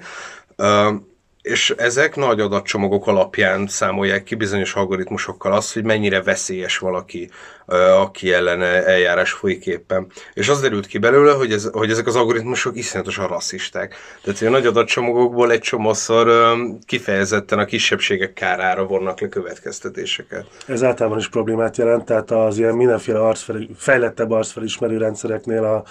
[1.41, 7.29] és ezek nagy adatcsomagok alapján számolják ki bizonyos algoritmusokkal azt, hogy mennyire veszélyes valaki,
[7.99, 10.07] aki ellene eljárás folyik éppen.
[10.33, 13.95] És az derült ki belőle, hogy, ez, hogy ezek az algoritmusok iszonyatosan rasszisták.
[14.21, 20.45] Tehát, hogy a nagy adatcsomagokból egy csomószor kifejezetten a kisebbségek kárára vonnak le következtetéseket.
[20.67, 25.83] Ez általában is problémát jelent, tehát az ilyen mindenféle arcfel, fejlettebb arcfelismerő rendszereknél a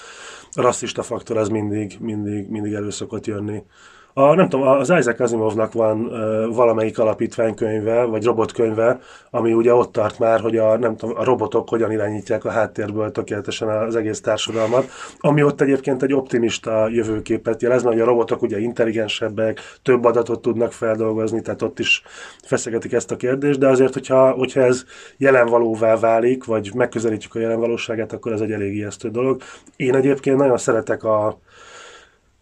[0.55, 3.63] rasszista faktor az mindig, mindig, mindig elő szokott jönni.
[4.13, 8.99] A, nem tudom, az Isaac Asimovnak van uh, valamelyik alapítványkönyve, vagy robotkönyve,
[9.31, 13.13] ami ugye ott tart már, hogy a, nem tudom, a robotok hogyan irányítják a háttérből
[13.13, 18.59] tökéletesen az egész társadalmat, ami ott egyébként egy optimista jövőképet jelez, mert a robotok ugye
[18.59, 22.03] intelligensebbek, több adatot tudnak feldolgozni, tehát ott is
[22.43, 24.85] feszegetik ezt a kérdést, de azért, hogyha, hogyha ez
[25.17, 29.43] jelenvalóvá válik, vagy megközelítjük a jelenvalóságát, akkor ez egy elég ijesztő dolog.
[29.77, 31.39] Én egyébként nagyon szeretek a,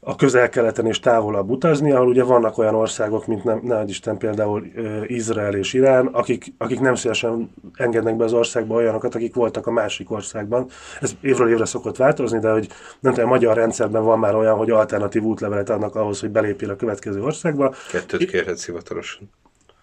[0.09, 4.67] a közel-keleten és távolabb utazni, ahol ugye vannak olyan országok, mint nem, ne Isten például
[5.07, 9.71] Izrael és Irán, akik, akik nem szívesen engednek be az országba olyanokat, akik voltak a
[9.71, 10.69] másik országban.
[11.01, 12.69] Ez évről évre szokott változni, de hogy
[13.01, 16.71] nem tudom, a magyar rendszerben van már olyan, hogy alternatív útlevelet adnak ahhoz, hogy belépjél
[16.71, 17.75] a következő országba.
[17.91, 19.31] Kettőt kérhetsz hivatalosan.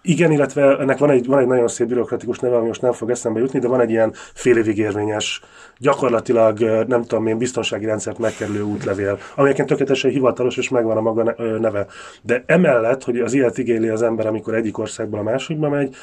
[0.08, 3.10] Igen, illetve ennek van egy, van egy nagyon szép bürokratikus neve, ami most nem fog
[3.10, 5.42] eszembe jutni, de van egy ilyen fél évig érvényes,
[5.78, 11.02] gyakorlatilag nem tudom én, biztonsági rendszert megkerülő útlevél, ami egyébként tökéletesen hivatalos, és megvan a
[11.02, 11.86] maga neve.
[12.22, 15.96] De emellett, hogy az ilyet igényli az ember, amikor egyik országból a másikba megy,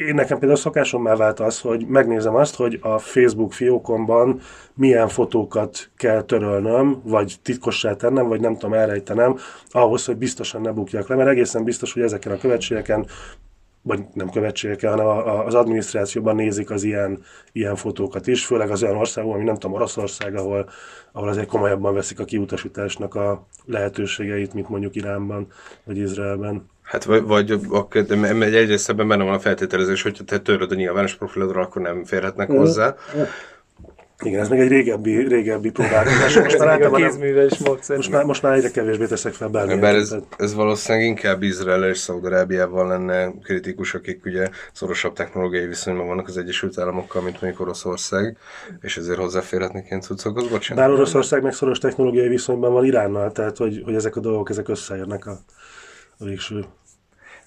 [0.00, 4.40] én nekem például szokásommá vált az, hogy megnézem azt, hogy a Facebook fiókomban
[4.74, 9.36] milyen fotókat kell törölnöm, vagy titkossá tennem, vagy nem tudom elrejtenem,
[9.70, 13.06] ahhoz, hogy biztosan ne bukjak le, mert egészen biztos, hogy ezeken a követségeken
[13.82, 15.06] vagy nem követségeken, hanem
[15.46, 19.72] az adminisztrációban nézik az ilyen, ilyen fotókat is, főleg az olyan országban, ami nem tudom,
[19.72, 20.68] Oroszország, ahol,
[21.12, 25.46] ahol azért komolyabban veszik a kiutasításnak a lehetőségeit, mint mondjuk Iránban,
[25.84, 26.68] vagy Izraelben.
[26.90, 27.50] Hát vagy, vagy
[28.54, 32.48] egyrészt ebben benne van a feltételezés, hogy te töröd a nyilvános profilodra, akkor nem férhetnek
[32.48, 32.94] hozzá.
[34.22, 36.38] Igen, ez még egy régebbi, régebbi próbálkozás.
[36.38, 37.96] Most már a kézműves módszer.
[37.96, 39.80] Most már, most már egyre kevésbé teszek fel bármilyen.
[39.80, 46.06] Bár ez, ez valószínűleg inkább Izrael és Szaudarábiával lenne kritikus, akik ugye szorosabb technológiai viszonyban
[46.06, 48.36] vannak az Egyesült Államokkal, mint mondjuk Oroszország,
[48.80, 50.48] és ezért hozzáférhetnek ilyen cuccokhoz.
[50.48, 50.84] Bocsánat.
[50.84, 54.68] Bár Oroszország meg szoros technológiai viszonyban van Iránnal, tehát hogy, hogy ezek a dolgok ezek
[54.68, 55.38] összeérnek a,
[56.18, 56.64] a végső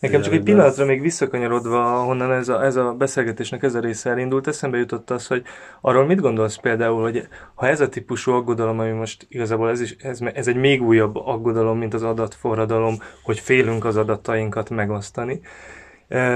[0.03, 4.09] Nekem csak egy pillanatra még visszakanyarodva, honnan ez a, ez a beszélgetésnek ez a része
[4.09, 5.43] elindult, eszembe jutott az, hogy
[5.81, 9.95] arról mit gondolsz például, hogy ha ez a típusú aggodalom, ami most igazából ez, is,
[9.99, 15.41] ez, ez egy még újabb aggodalom, mint az adatforradalom, hogy félünk az adatainkat megosztani,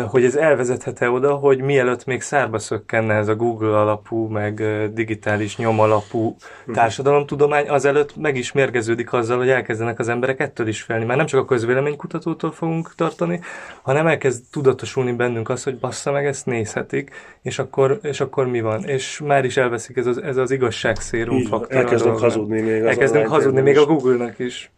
[0.07, 4.63] hogy ez elvezethet-e oda, hogy mielőtt még szárba szökkenne ez a Google alapú, meg
[4.93, 6.35] digitális nyom alapú
[6.65, 6.75] mhm.
[6.75, 11.05] társadalomtudomány, azelőtt meg is mérgeződik azzal, hogy elkezdenek az emberek ettől is félni.
[11.05, 13.39] Már nem csak a közvéleménykutatótól fogunk tartani,
[13.81, 17.11] hanem elkezd tudatosulni bennünk az, hogy bassza meg, ezt nézhetik,
[17.47, 18.83] és akkor, és akkor mi van?
[18.83, 21.77] És már is elveszik ez az, ez az igazságszérum faktor.
[21.77, 22.81] Elkezdünk hazudni még.
[22.81, 24.71] Elkezdünk hazudni még a Google-nak is.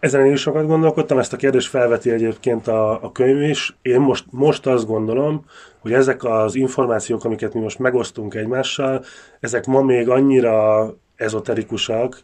[0.00, 3.76] Ezen én is sokat gondolkodtam, ezt a kérdést felveti egyébként a, a könyv is.
[3.82, 5.44] Én most most azt gondolom,
[5.78, 9.04] hogy ezek az információk, amiket mi most megosztunk egymással,
[9.40, 12.22] ezek ma még annyira ezoterikusak,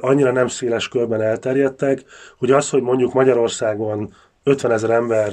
[0.00, 2.04] annyira nem széles körben elterjedtek,
[2.38, 5.32] hogy az, hogy mondjuk Magyarországon 50 ezer ember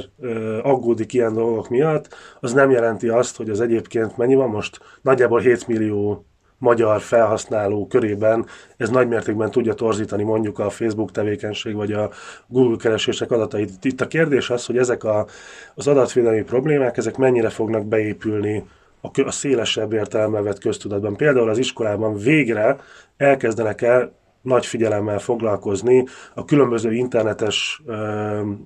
[0.61, 4.79] aggódik ilyen dolgok miatt, az nem jelenti azt, hogy az egyébként mennyi van most?
[5.01, 6.25] Nagyjából 7 millió
[6.57, 8.45] magyar felhasználó körében
[8.77, 12.09] ez nagymértékben tudja torzítani mondjuk a Facebook tevékenység vagy a
[12.47, 13.71] Google keresések adatait.
[13.81, 15.25] Itt a kérdés az, hogy ezek a,
[15.75, 18.63] az adatvédelmi problémák, ezek mennyire fognak beépülni
[19.01, 21.15] a, a szélesebb értelemben vett köztudatban.
[21.15, 22.77] Például az iskolában végre
[23.17, 24.11] elkezdenek el
[24.45, 27.81] nagy figyelemmel foglalkozni a különböző internetes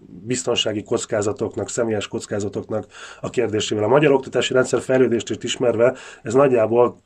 [0.07, 2.85] biztonsági kockázatoknak, személyes kockázatoknak
[3.21, 3.83] a kérdésével.
[3.83, 7.01] A magyar oktatási rendszer fejlődést is ismerve, ez nagyjából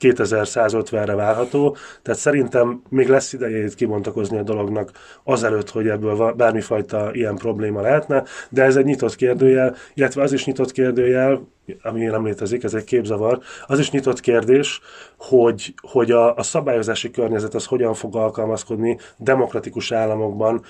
[0.00, 4.90] 2150-re várható, tehát szerintem még lesz ideje itt kibontakozni a dolognak
[5.24, 10.44] azelőtt, hogy ebből bármifajta ilyen probléma lehetne, de ez egy nyitott kérdőjel, illetve az is
[10.44, 11.48] nyitott kérdőjel,
[11.82, 14.80] ami nem létezik, ez egy képzavar, az is nyitott kérdés,
[15.18, 20.64] hogy, hogy a, a szabályozási környezet az hogyan fog alkalmazkodni demokratikus államokban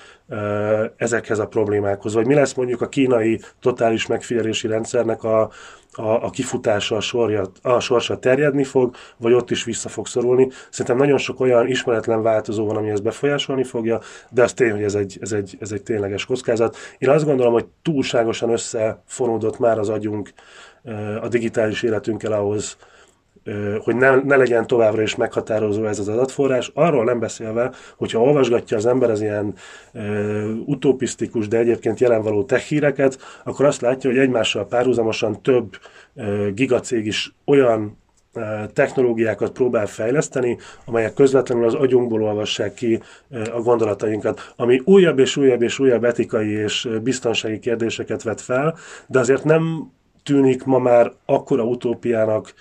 [0.97, 5.49] ezekhez a problémákhoz, vagy mi lesz mondjuk a kínai totális megfigyelési rendszernek a,
[5.91, 10.49] a, a kifutása, a, sorja, a sorsa terjedni fog, vagy ott is vissza fog szorulni.
[10.69, 13.99] Szerintem nagyon sok olyan ismeretlen változó van, ami ezt befolyásolni fogja,
[14.31, 16.77] de az tény, hogy ez egy, ez egy, ez egy tényleges kockázat.
[16.97, 20.33] Én azt gondolom, hogy túlságosan összefonódott már az agyunk
[21.21, 22.77] a digitális életünkkel ahhoz,
[23.79, 28.77] hogy ne, ne legyen továbbra is meghatározó ez az adatforrás, arról nem beszélve, hogyha olvasgatja
[28.77, 29.53] az ember az ilyen
[29.93, 30.01] e,
[30.65, 35.77] utopisztikus, de egyébként jelenvaló tech híreket, akkor azt látja, hogy egymással párhuzamosan több
[36.15, 37.97] e, gigacég is olyan
[38.73, 43.01] technológiákat próbál fejleszteni, amelyek közvetlenül az agyunkból olvassák ki
[43.53, 48.75] a gondolatainkat, ami újabb és újabb és újabb etikai és biztonsági kérdéseket vet fel,
[49.07, 49.91] de azért nem
[50.23, 52.53] tűnik ma már akkora utópiának,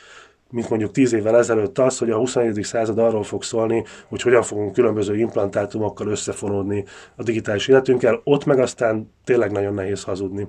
[0.50, 2.62] mint mondjuk tíz évvel ezelőtt az, hogy a 21.
[2.62, 6.84] század arról fog szólni, hogy hogyan fogunk különböző implantátumokkal összefonódni
[7.16, 10.48] a digitális életünkkel, ott meg aztán tényleg nagyon nehéz hazudni.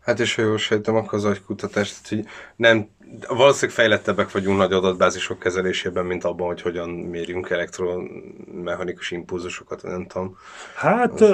[0.00, 2.24] Hát és ha jól sejtem, akkor az agykutatás, hogy
[2.56, 2.88] nem,
[3.28, 10.36] valószínűleg fejlettebbek vagyunk nagy adatbázisok kezelésében, mint abban, hogy hogyan mérjünk elektromechanikus impulzusokat, nem tudom.
[10.74, 11.30] Hát az...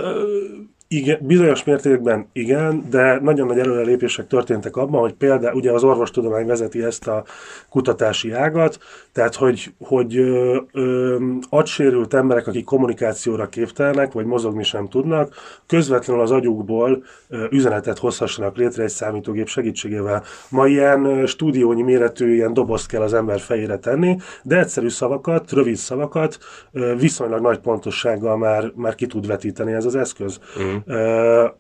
[0.90, 6.46] Igen, bizonyos mértékben igen, de nagyon nagy előrelépések történtek abban, hogy például ugye az orvostudomány
[6.46, 7.24] vezeti ezt a
[7.68, 8.78] kutatási ágat,
[9.12, 11.16] tehát hogy, hogy ö, ö,
[11.48, 15.34] agysérült emberek, akik kommunikációra képtelnek, vagy mozogni sem tudnak,
[15.66, 20.22] közvetlenül az agyukból ö, üzenetet hozhassanak létre egy számítógép segítségével.
[20.48, 25.76] Ma ilyen stúdiónyi méretű ilyen dobozt kell az ember fejére tenni, de egyszerű szavakat, rövid
[25.76, 26.38] szavakat
[26.72, 30.40] ö, viszonylag nagy pontossággal már, már ki tud vetíteni ez az eszköz.
[30.62, 30.77] Mm.
[30.86, 31.50] Uh,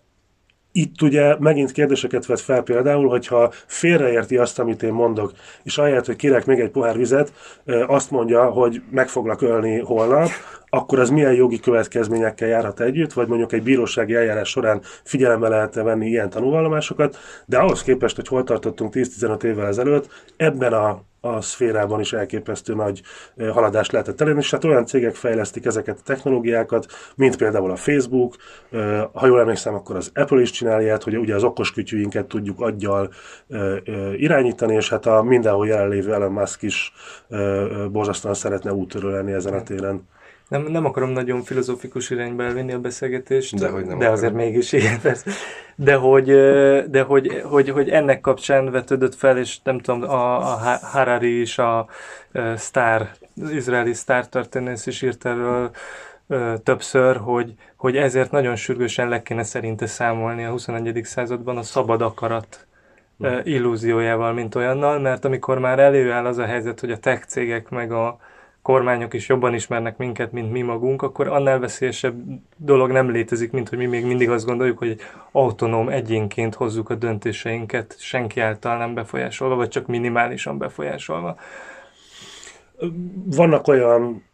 [0.72, 6.06] itt ugye megint kérdéseket vet fel például, hogyha félreérti azt, amit én mondok, és ahelyett,
[6.06, 7.32] hogy kérek még egy pohár vizet,
[7.86, 10.28] azt mondja, hogy meg foglak ölni holnap,
[10.68, 15.82] akkor az milyen jogi következményekkel járhat együtt, vagy mondjuk egy bírósági eljárás során figyelembe lehetne
[15.82, 21.40] venni ilyen tanúvallomásokat, de ahhoz képest, hogy hol tartottunk 10-15 évvel ezelőtt, ebben a a
[21.40, 23.02] szférában is elképesztő nagy
[23.36, 28.36] haladást lehetett elérni, és hát olyan cégek fejlesztik ezeket a technológiákat, mint például a Facebook,
[29.12, 33.10] ha jól emlékszem, akkor az Apple is csinálja hogy ugye az okos kütyűinket tudjuk aggyal
[34.16, 36.92] irányítani, és hát a mindenhol jelenlévő Elon Musk is
[37.90, 40.08] borzasztóan szeretne útörő lenni ezen a téren.
[40.48, 44.72] Nem, nem akarom nagyon filozófikus irányba elvinni a beszélgetést, de, hogy nem de azért mégis,
[44.72, 45.30] igen, persze.
[45.74, 46.24] De, hogy,
[46.90, 51.58] de hogy, hogy, hogy, ennek kapcsán vetődött fel, és nem tudom, a, a Harari is
[51.58, 51.86] a, a
[52.56, 53.10] sztár,
[53.50, 55.70] izraeli sztár történész is írt erről
[56.62, 61.00] többször, hogy, hogy ezért nagyon sürgősen le kéne szerinte számolni a 21.
[61.04, 62.66] században a szabad akarat
[63.42, 67.92] illúziójával, mint olyannal, mert amikor már előáll az a helyzet, hogy a tech cégek meg
[67.92, 68.18] a,
[68.68, 72.14] kormányok is jobban ismernek minket, mint mi magunk, akkor annál veszélyesebb
[72.56, 74.96] dolog nem létezik, mint hogy mi még mindig azt gondoljuk, hogy
[75.32, 81.36] autonóm egyénként hozzuk a döntéseinket, senki által nem befolyásolva, vagy csak minimálisan befolyásolva.
[83.24, 84.24] Vannak olyan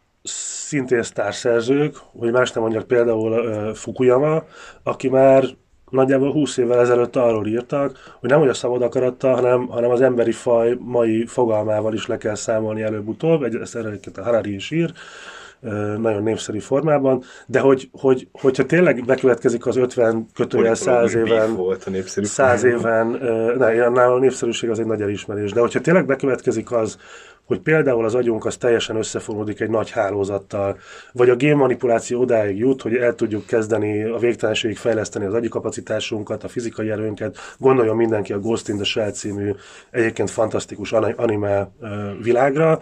[0.67, 4.43] szintén sztárszerzők, hogy más nem mondjak például Fukuyama,
[4.83, 5.43] aki már
[5.89, 10.01] nagyjából 20 évvel ezelőtt arról írtak, hogy nem hogy a szabad akarattal, hanem, hanem az
[10.01, 14.71] emberi faj mai fogalmával is le kell számolni előbb-utóbb, egy, ezt erre a Harari is
[14.71, 14.93] ír,
[15.97, 21.83] nagyon népszerű formában, de hogy, hogy, hogyha tényleg bekövetkezik az 50 kötőjel 100 éven, volt
[21.83, 23.07] a népszerű 100 éven,
[23.57, 26.97] ne, a népszerűség az egy nagy elismerés, de hogyha tényleg bekövetkezik az,
[27.45, 30.77] hogy például az agyunk az teljesen összefonódik egy nagy hálózattal,
[31.11, 36.43] vagy a génmanipuláció odáig jut, hogy el tudjuk kezdeni a végtelenségig fejleszteni az agyi kapacitásunkat,
[36.43, 37.37] a fizikai erőnket.
[37.57, 39.51] Gondoljon mindenki a Ghost in the Shell című
[39.91, 41.69] egyébként fantasztikus anime
[42.21, 42.81] világra,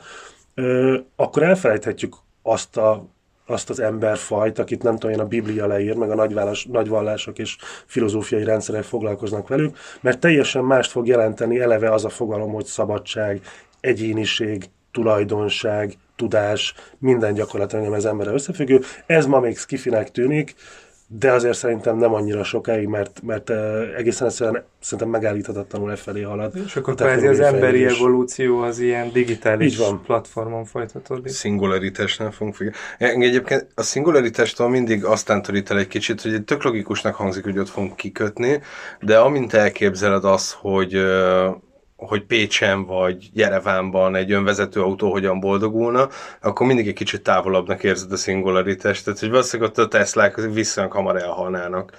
[1.16, 3.12] akkor elfelejthetjük azt a
[3.46, 7.58] azt az emberfajt, akit nem tudom én a Biblia leír, meg a nagyvállás, nagyvallások és
[7.86, 13.42] filozófiai rendszerek foglalkoznak velük, mert teljesen mást fog jelenteni eleve az a fogalom, hogy szabadság,
[13.84, 18.82] egyéniség, tulajdonság, tudás, minden gyakorlatilag az emberre összefüggő.
[19.06, 20.56] Ez ma még skifinek tűnik,
[21.08, 23.50] de azért szerintem nem annyira sokáig, mert, mert
[23.98, 26.54] egészen egyszerűen szerintem megállíthatatlanul e felé halad.
[26.66, 27.98] És akkor kvázi az emberi fejlődés.
[27.98, 30.02] evolúció az ilyen digitális van.
[30.02, 31.28] platformon folytatódik.
[31.28, 33.26] Szingularitás nem fogunk figyelni.
[33.26, 37.70] Egyébként a szingularitástól mindig azt tántorít el egy kicsit, hogy tök logikusnak hangzik, hogy ott
[37.70, 38.62] fogunk kikötni,
[39.00, 40.94] de amint elképzeled az, hogy
[42.08, 46.10] hogy Pécsen vagy Jerevánban egy önvezető autó hogyan boldogulna,
[46.42, 49.04] akkor mindig egy kicsit távolabbnak érzed a szingularitást.
[49.04, 51.92] Tehát, hogy valószínűleg ott a Teslák viszonylag hamar elhalnának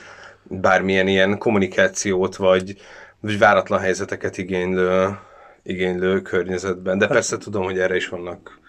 [0.43, 2.77] bármilyen ilyen kommunikációt, vagy,
[3.21, 5.19] vagy váratlan helyzeteket igénylő,
[5.62, 6.99] igénylő környezetben.
[6.99, 8.62] De persze tudom, hogy erre is vannak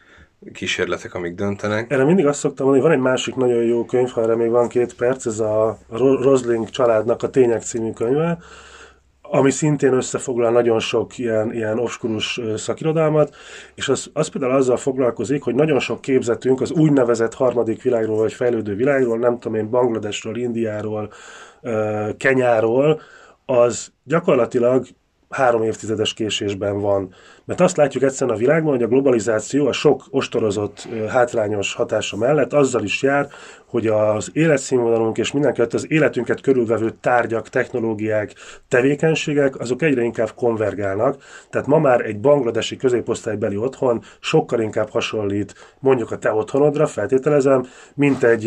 [0.53, 1.91] kísérletek, amik döntenek.
[1.91, 4.67] Erre mindig azt szoktam mondani, van egy másik nagyon jó könyv, ha erre még van
[4.67, 8.37] két perc, ez a Rosling családnak a Tények című könyve,
[9.35, 13.35] ami szintén összefoglal nagyon sok ilyen, ilyen obskurus szakirodalmat,
[13.75, 18.33] és az, az például azzal foglalkozik, hogy nagyon sok képzetünk az úgynevezett harmadik világról, vagy
[18.33, 21.11] fejlődő világról, nem tudom én, Bangladesről, Indiáról,
[22.17, 23.01] Kenyáról,
[23.45, 24.85] az gyakorlatilag
[25.29, 27.13] három évtizedes késésben van.
[27.45, 32.53] Mert azt látjuk egyszerűen a világban, hogy a globalizáció a sok ostorozott hátrányos hatása mellett
[32.53, 33.27] azzal is jár,
[33.65, 38.33] hogy az életszínvonalunk és mindenkit az életünket körülvevő tárgyak, technológiák,
[38.67, 41.17] tevékenységek, azok egyre inkább konvergálnak.
[41.49, 47.65] Tehát ma már egy bangladesi középosztálybeli otthon sokkal inkább hasonlít mondjuk a te otthonodra, feltételezem,
[47.95, 48.45] mint egy,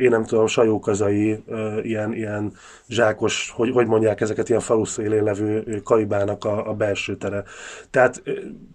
[0.00, 1.44] én nem tudom, sajókazai,
[1.82, 2.52] ilyen, ilyen
[2.88, 7.42] zsákos, hogy, hogy mondják ezeket, ilyen faluszélén levő kaibának a, a belső tere.
[7.90, 8.22] Tehát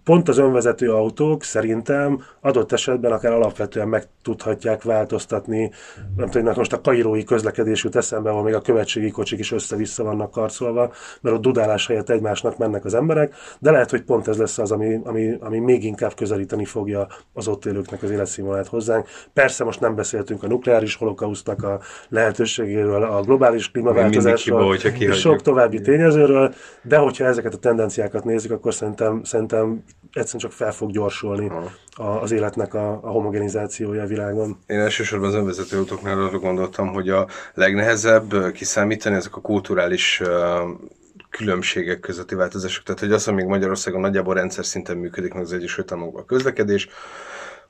[0.04, 5.70] pont az önvezető autók szerintem adott esetben akár alapvetően meg tudhatják változtatni,
[6.16, 10.04] nem tudom, most a kairói közlekedés jut eszembe, ahol még a követségi kocsik is össze-vissza
[10.04, 14.36] vannak karcolva, mert ott dudálás helyett egymásnak mennek az emberek, de lehet, hogy pont ez
[14.36, 19.06] lesz az, ami, ami, ami még inkább közelíteni fogja az ott élőknek az életszínvonalát hozzánk.
[19.32, 25.80] Persze most nem beszéltünk a nukleáris holokausztnak a lehetőségéről, a globális klímaváltozásról, és sok további
[25.80, 31.50] tényezőről, de hogyha ezeket a tendenciákat nézzük, akkor szerintem, szerintem egyszerűen csak fel fog gyorsulni
[31.96, 34.58] a, az életnek a, a homogenizációja a világon.
[34.66, 40.22] Én elsősorban az önvezető autóknál arra gondoltam, hogy a legnehezebb kiszámítani ezek a kulturális
[41.30, 42.84] különbségek közötti változások.
[42.84, 46.88] Tehát, hogy az, még Magyarországon nagyjából rendszer szinten működik meg az Egyesült Államokban a közlekedés,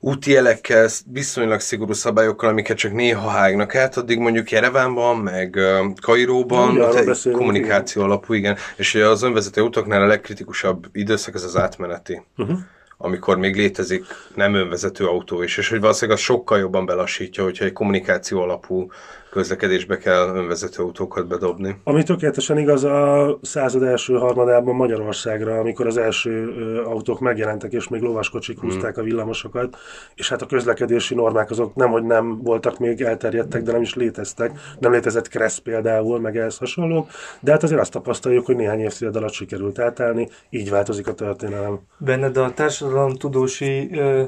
[0.01, 5.59] úti jelekkel, viszonylag szigorú szabályokkal, amiket csak néha hágnak át, addig mondjuk Jerevánban, meg
[6.01, 8.13] Kairóban, ja, kommunikáció igen.
[8.13, 8.57] alapú, igen.
[8.77, 12.23] És az önvezető utaknál a legkritikusabb időszak az az átmeneti.
[12.37, 12.59] Uh-huh
[13.03, 17.65] amikor még létezik nem önvezető autó is, és hogy valószínűleg az sokkal jobban belassítja, hogyha
[17.65, 18.91] egy kommunikáció alapú
[19.31, 21.77] közlekedésbe kell önvezető autókat bedobni.
[21.85, 26.53] Ami tökéletesen igaz a század első harmadában Magyarországra, amikor az első
[26.85, 28.71] autók megjelentek, és még lovaskocsik hmm.
[28.71, 29.77] húzták a villamosokat,
[30.15, 33.95] és hát a közlekedési normák azok nem, hogy nem voltak még elterjedtek, de nem is
[33.95, 34.59] léteztek.
[34.79, 37.11] Nem létezett Kressz például, meg ehhez hasonlók,
[37.41, 41.81] de hát azért azt tapasztaljuk, hogy néhány évtized alatt sikerült átállni, így változik a történelem.
[41.99, 44.23] Benned a társadalom tudósi uh,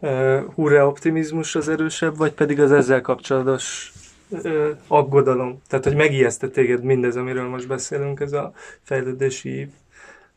[0.00, 3.92] uh, hurra optimizmus az erősebb, vagy pedig az ezzel kapcsolatos
[4.30, 5.62] ö, aggodalom.
[5.68, 8.52] Tehát, hogy megijeszte téged mindez, amiről most beszélünk, ez a
[8.82, 9.70] fejlődési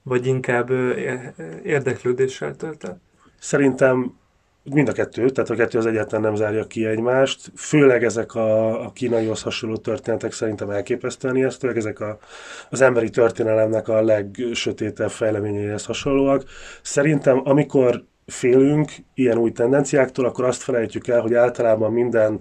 [0.04, 0.94] vagy inkább ö,
[1.64, 3.00] érdeklődéssel töltött?
[3.39, 4.20] Szerintem
[4.64, 7.52] mind a kettő, tehát a kettő az egyetlen nem zárja ki egymást.
[7.56, 12.18] Főleg ezek a, a kínaihoz hasonló történetek szerintem elképesztően ijesztőek, ezek a,
[12.70, 16.44] az emberi történelemnek a legsötétebb fejleményeihez hasonlóak.
[16.82, 22.39] Szerintem amikor félünk ilyen új tendenciáktól, akkor azt felejtjük el, hogy általában minden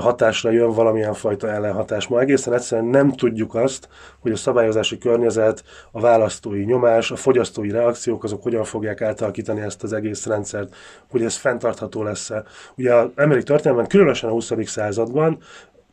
[0.00, 2.06] hatásra jön valamilyen fajta ellenhatás.
[2.06, 3.88] Ma egészen egyszerűen nem tudjuk azt,
[4.20, 9.82] hogy a szabályozási környezet, a választói nyomás, a fogyasztói reakciók, azok hogyan fogják átalakítani ezt
[9.82, 10.74] az egész rendszert,
[11.10, 12.44] hogy ez fenntartható lesz-e.
[12.76, 14.52] Ugye az emberi történelemben, különösen a 20.
[14.62, 15.38] században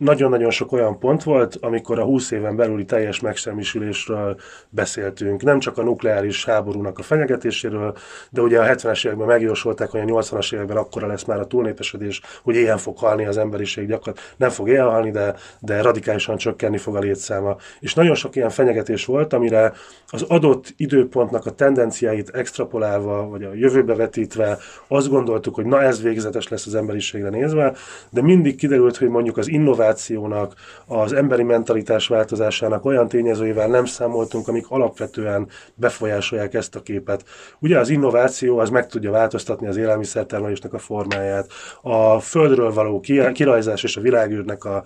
[0.04, 4.40] nagyon-nagyon sok olyan pont volt, amikor a 20 éven belüli teljes megsemmisülésről
[4.70, 5.44] beszéltünk.
[5.44, 7.98] Nem csak a nukleáris háborúnak a fenyegetéséről,
[8.30, 12.22] de ugye a 70-es években megjósolták, hogy a 80-as években akkora lesz már a túlnépesedés,
[12.44, 14.30] hogy ilyen fog halni az emberiség gyakorlatilag.
[14.38, 17.56] Nem fog halni, de, de radikálisan csökkenni fog a létszáma.
[17.80, 19.74] És nagyon sok ilyen fenyegetés volt, amire
[20.08, 26.02] az adott időpontnak a tendenciáit extrapolálva, vagy a jövőbe vetítve azt gondoltuk, hogy na ez
[26.02, 27.74] végzetes lesz az emberiségre nézve,
[28.10, 30.54] de mindig kiderült, hogy mondjuk az innováció innovációnak,
[30.86, 37.24] az emberi mentalitás változásának olyan tényezőivel nem számoltunk, amik alapvetően befolyásolják ezt a képet.
[37.60, 41.48] Ugye az innováció az meg tudja változtatni az élelmiszertermelésnek a formáját,
[41.82, 43.00] a földről való
[43.34, 44.84] kirajzás és a világűrnek a,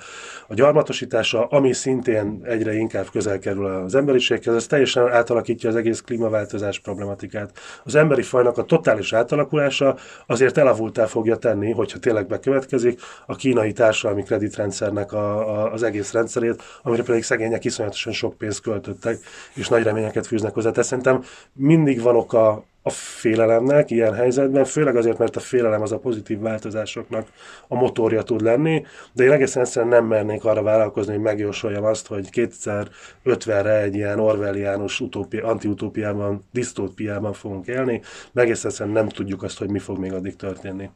[0.47, 6.01] a gyarmatosítása, ami szintén egyre inkább közel kerül az emberiséghez, ez teljesen átalakítja az egész
[6.01, 7.51] klímaváltozás problematikát.
[7.84, 9.95] Az emberi fajnak a totális átalakulása
[10.26, 15.84] azért elavultá fogja tenni, hogyha tényleg bekövetkezik a kínai társadalmi kreditrendszer rendszernek a, a, az
[15.84, 19.20] egész rendszerét, amire pedig szegények iszonyatosan sok pénzt költöttek,
[19.54, 20.70] és nagy reményeket fűznek hozzá.
[20.72, 21.24] Tehát szerintem
[21.54, 26.40] mindig van oka a félelemnek ilyen helyzetben, főleg azért, mert a félelem az a pozitív
[26.40, 27.28] változásoknak
[27.68, 32.08] a motorja tud lenni, de én egészen egyszerűen nem mernék arra vállalkozni, hogy megjósoljam azt,
[32.08, 39.44] hogy 2050-re egy ilyen orwelliánus utópi, antiutópiában, disztópiában fogunk élni, meg egészen egyszerűen nem tudjuk
[39.44, 40.90] azt, hogy mi fog még addig történni.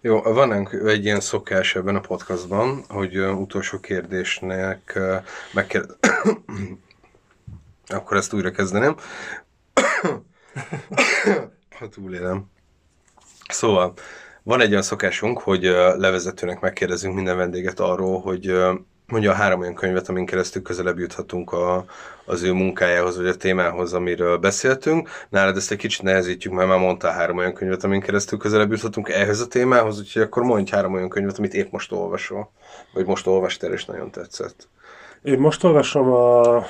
[0.00, 5.14] Jó, van egy ilyen szokás ebben a podcastban, hogy utolsó kérdésnek uh,
[5.52, 5.96] megkérdez...
[7.86, 8.96] Akkor ezt újra kezdeném.
[11.78, 12.50] ha túlélem.
[13.48, 13.94] Szóval,
[14.42, 15.62] van egy olyan szokásunk, hogy
[15.96, 18.54] levezetőnek megkérdezünk minden vendéget arról, hogy
[19.08, 21.84] mondja a három olyan könyvet, amin keresztül közelebb juthatunk a,
[22.24, 25.08] az ő munkájához, vagy a témához, amiről beszéltünk.
[25.28, 29.08] Nálad ezt egy kicsit nehezítjük, mert már mondtál három olyan könyvet, amin keresztül közelebb juthatunk
[29.08, 32.50] ehhez a témához, úgyhogy akkor mondj három olyan könyvet, amit épp most olvasol,
[32.92, 34.68] vagy most olvastál, és nagyon tetszett.
[35.22, 36.64] Én most olvasom a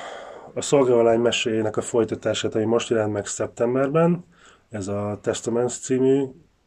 [0.53, 4.25] a szolgálvány meséjének a folytatását, ami most jelent meg szeptemberben.
[4.69, 6.23] Ez a Testaments című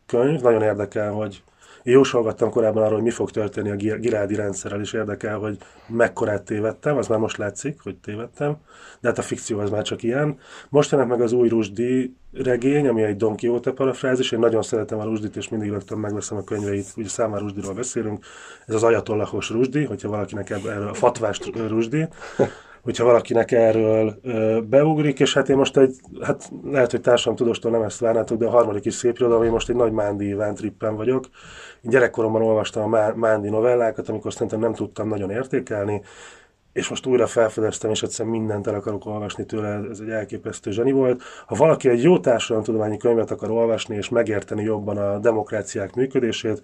[0.07, 0.41] könyv.
[0.41, 1.43] Nagyon érdekel, hogy
[1.83, 6.43] én jósolgattam korábban arról, hogy mi fog történni a Girádi rendszerrel, és érdekel, hogy mekkorát
[6.43, 8.57] tévedtem, az már most látszik, hogy tévedtem,
[9.01, 10.39] de hát a fikció az már csak ilyen.
[10.69, 14.99] Most jelent meg az új Rusdi regény, ami egy Don Quixote parafrázis, én nagyon szeretem
[14.99, 18.25] a Rusdit, és mindig rögtön megveszem a könyveit, ugye számár Rusdiról beszélünk,
[18.67, 22.09] ez az ajatollahos Rusdi, hogyha valakinek erről a fatvást Rusdi,
[22.83, 27.83] hogyha valakinek erről ö, beugrik, és hát én most egy, hát lehet, hogy tudostól nem
[27.83, 30.97] ezt várnátok, de a harmadik is szép irodalom, én most egy nagy Mándi Iván trippen
[30.97, 31.25] vagyok.
[31.81, 36.03] Én gyerekkoromban olvastam a Mándi novellákat, amikor szerintem nem tudtam nagyon értékelni,
[36.73, 40.93] és most újra felfedeztem, és egyszerűen mindent el akarok olvasni tőle, ez egy elképesztő zseni
[40.93, 41.23] volt.
[41.47, 46.63] Ha valaki egy jó társadalomtudományi könyvet akar olvasni, és megérteni jobban a demokráciák működését,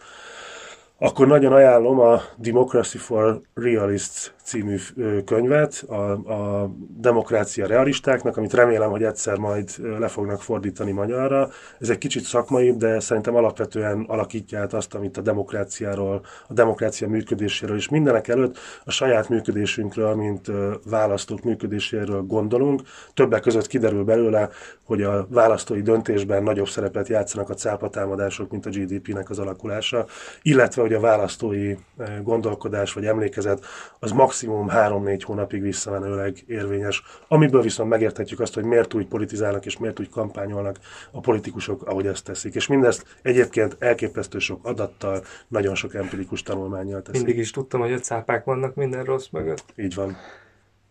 [0.98, 4.76] akkor nagyon ajánlom a Democracy for Realists című
[5.24, 11.49] könyvet a, a demokrácia realistáknak, amit remélem, hogy egyszer majd le fognak fordítani magyarra.
[11.78, 17.09] Ez egy kicsit szakmai, de szerintem alapvetően alakítja át azt, amit a demokráciáról, a demokrácia
[17.09, 20.51] működéséről és mindenek előtt a saját működésünkről, mint
[20.84, 22.82] választók működéséről gondolunk.
[23.14, 24.49] Többek között kiderül belőle,
[24.84, 30.07] hogy a választói döntésben nagyobb szerepet játszanak a cápatámadások, mint a GDP-nek az alakulása,
[30.42, 31.74] illetve hogy a választói
[32.22, 33.64] gondolkodás vagy emlékezet
[33.99, 39.66] az max maximum 3-4 hónapig visszamenőleg érvényes, amiből viszont megérthetjük azt, hogy miért úgy politizálnak
[39.66, 40.76] és miért úgy kampányolnak
[41.11, 42.55] a politikusok, ahogy ezt teszik.
[42.55, 47.24] És mindezt egyébként elképesztő sok adattal, nagyon sok empirikus tanulmányjal teszik.
[47.24, 49.64] Mindig is tudtam, hogy a cápák vannak minden rossz mögött.
[49.76, 50.16] Így van.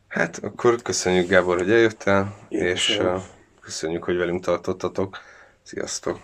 [0.08, 3.02] Hát akkor köszönjük Gábor, hogy eljöttél, Én és
[3.62, 5.18] köszönjük, hogy velünk tartottatok.
[5.64, 6.20] Sziasztok!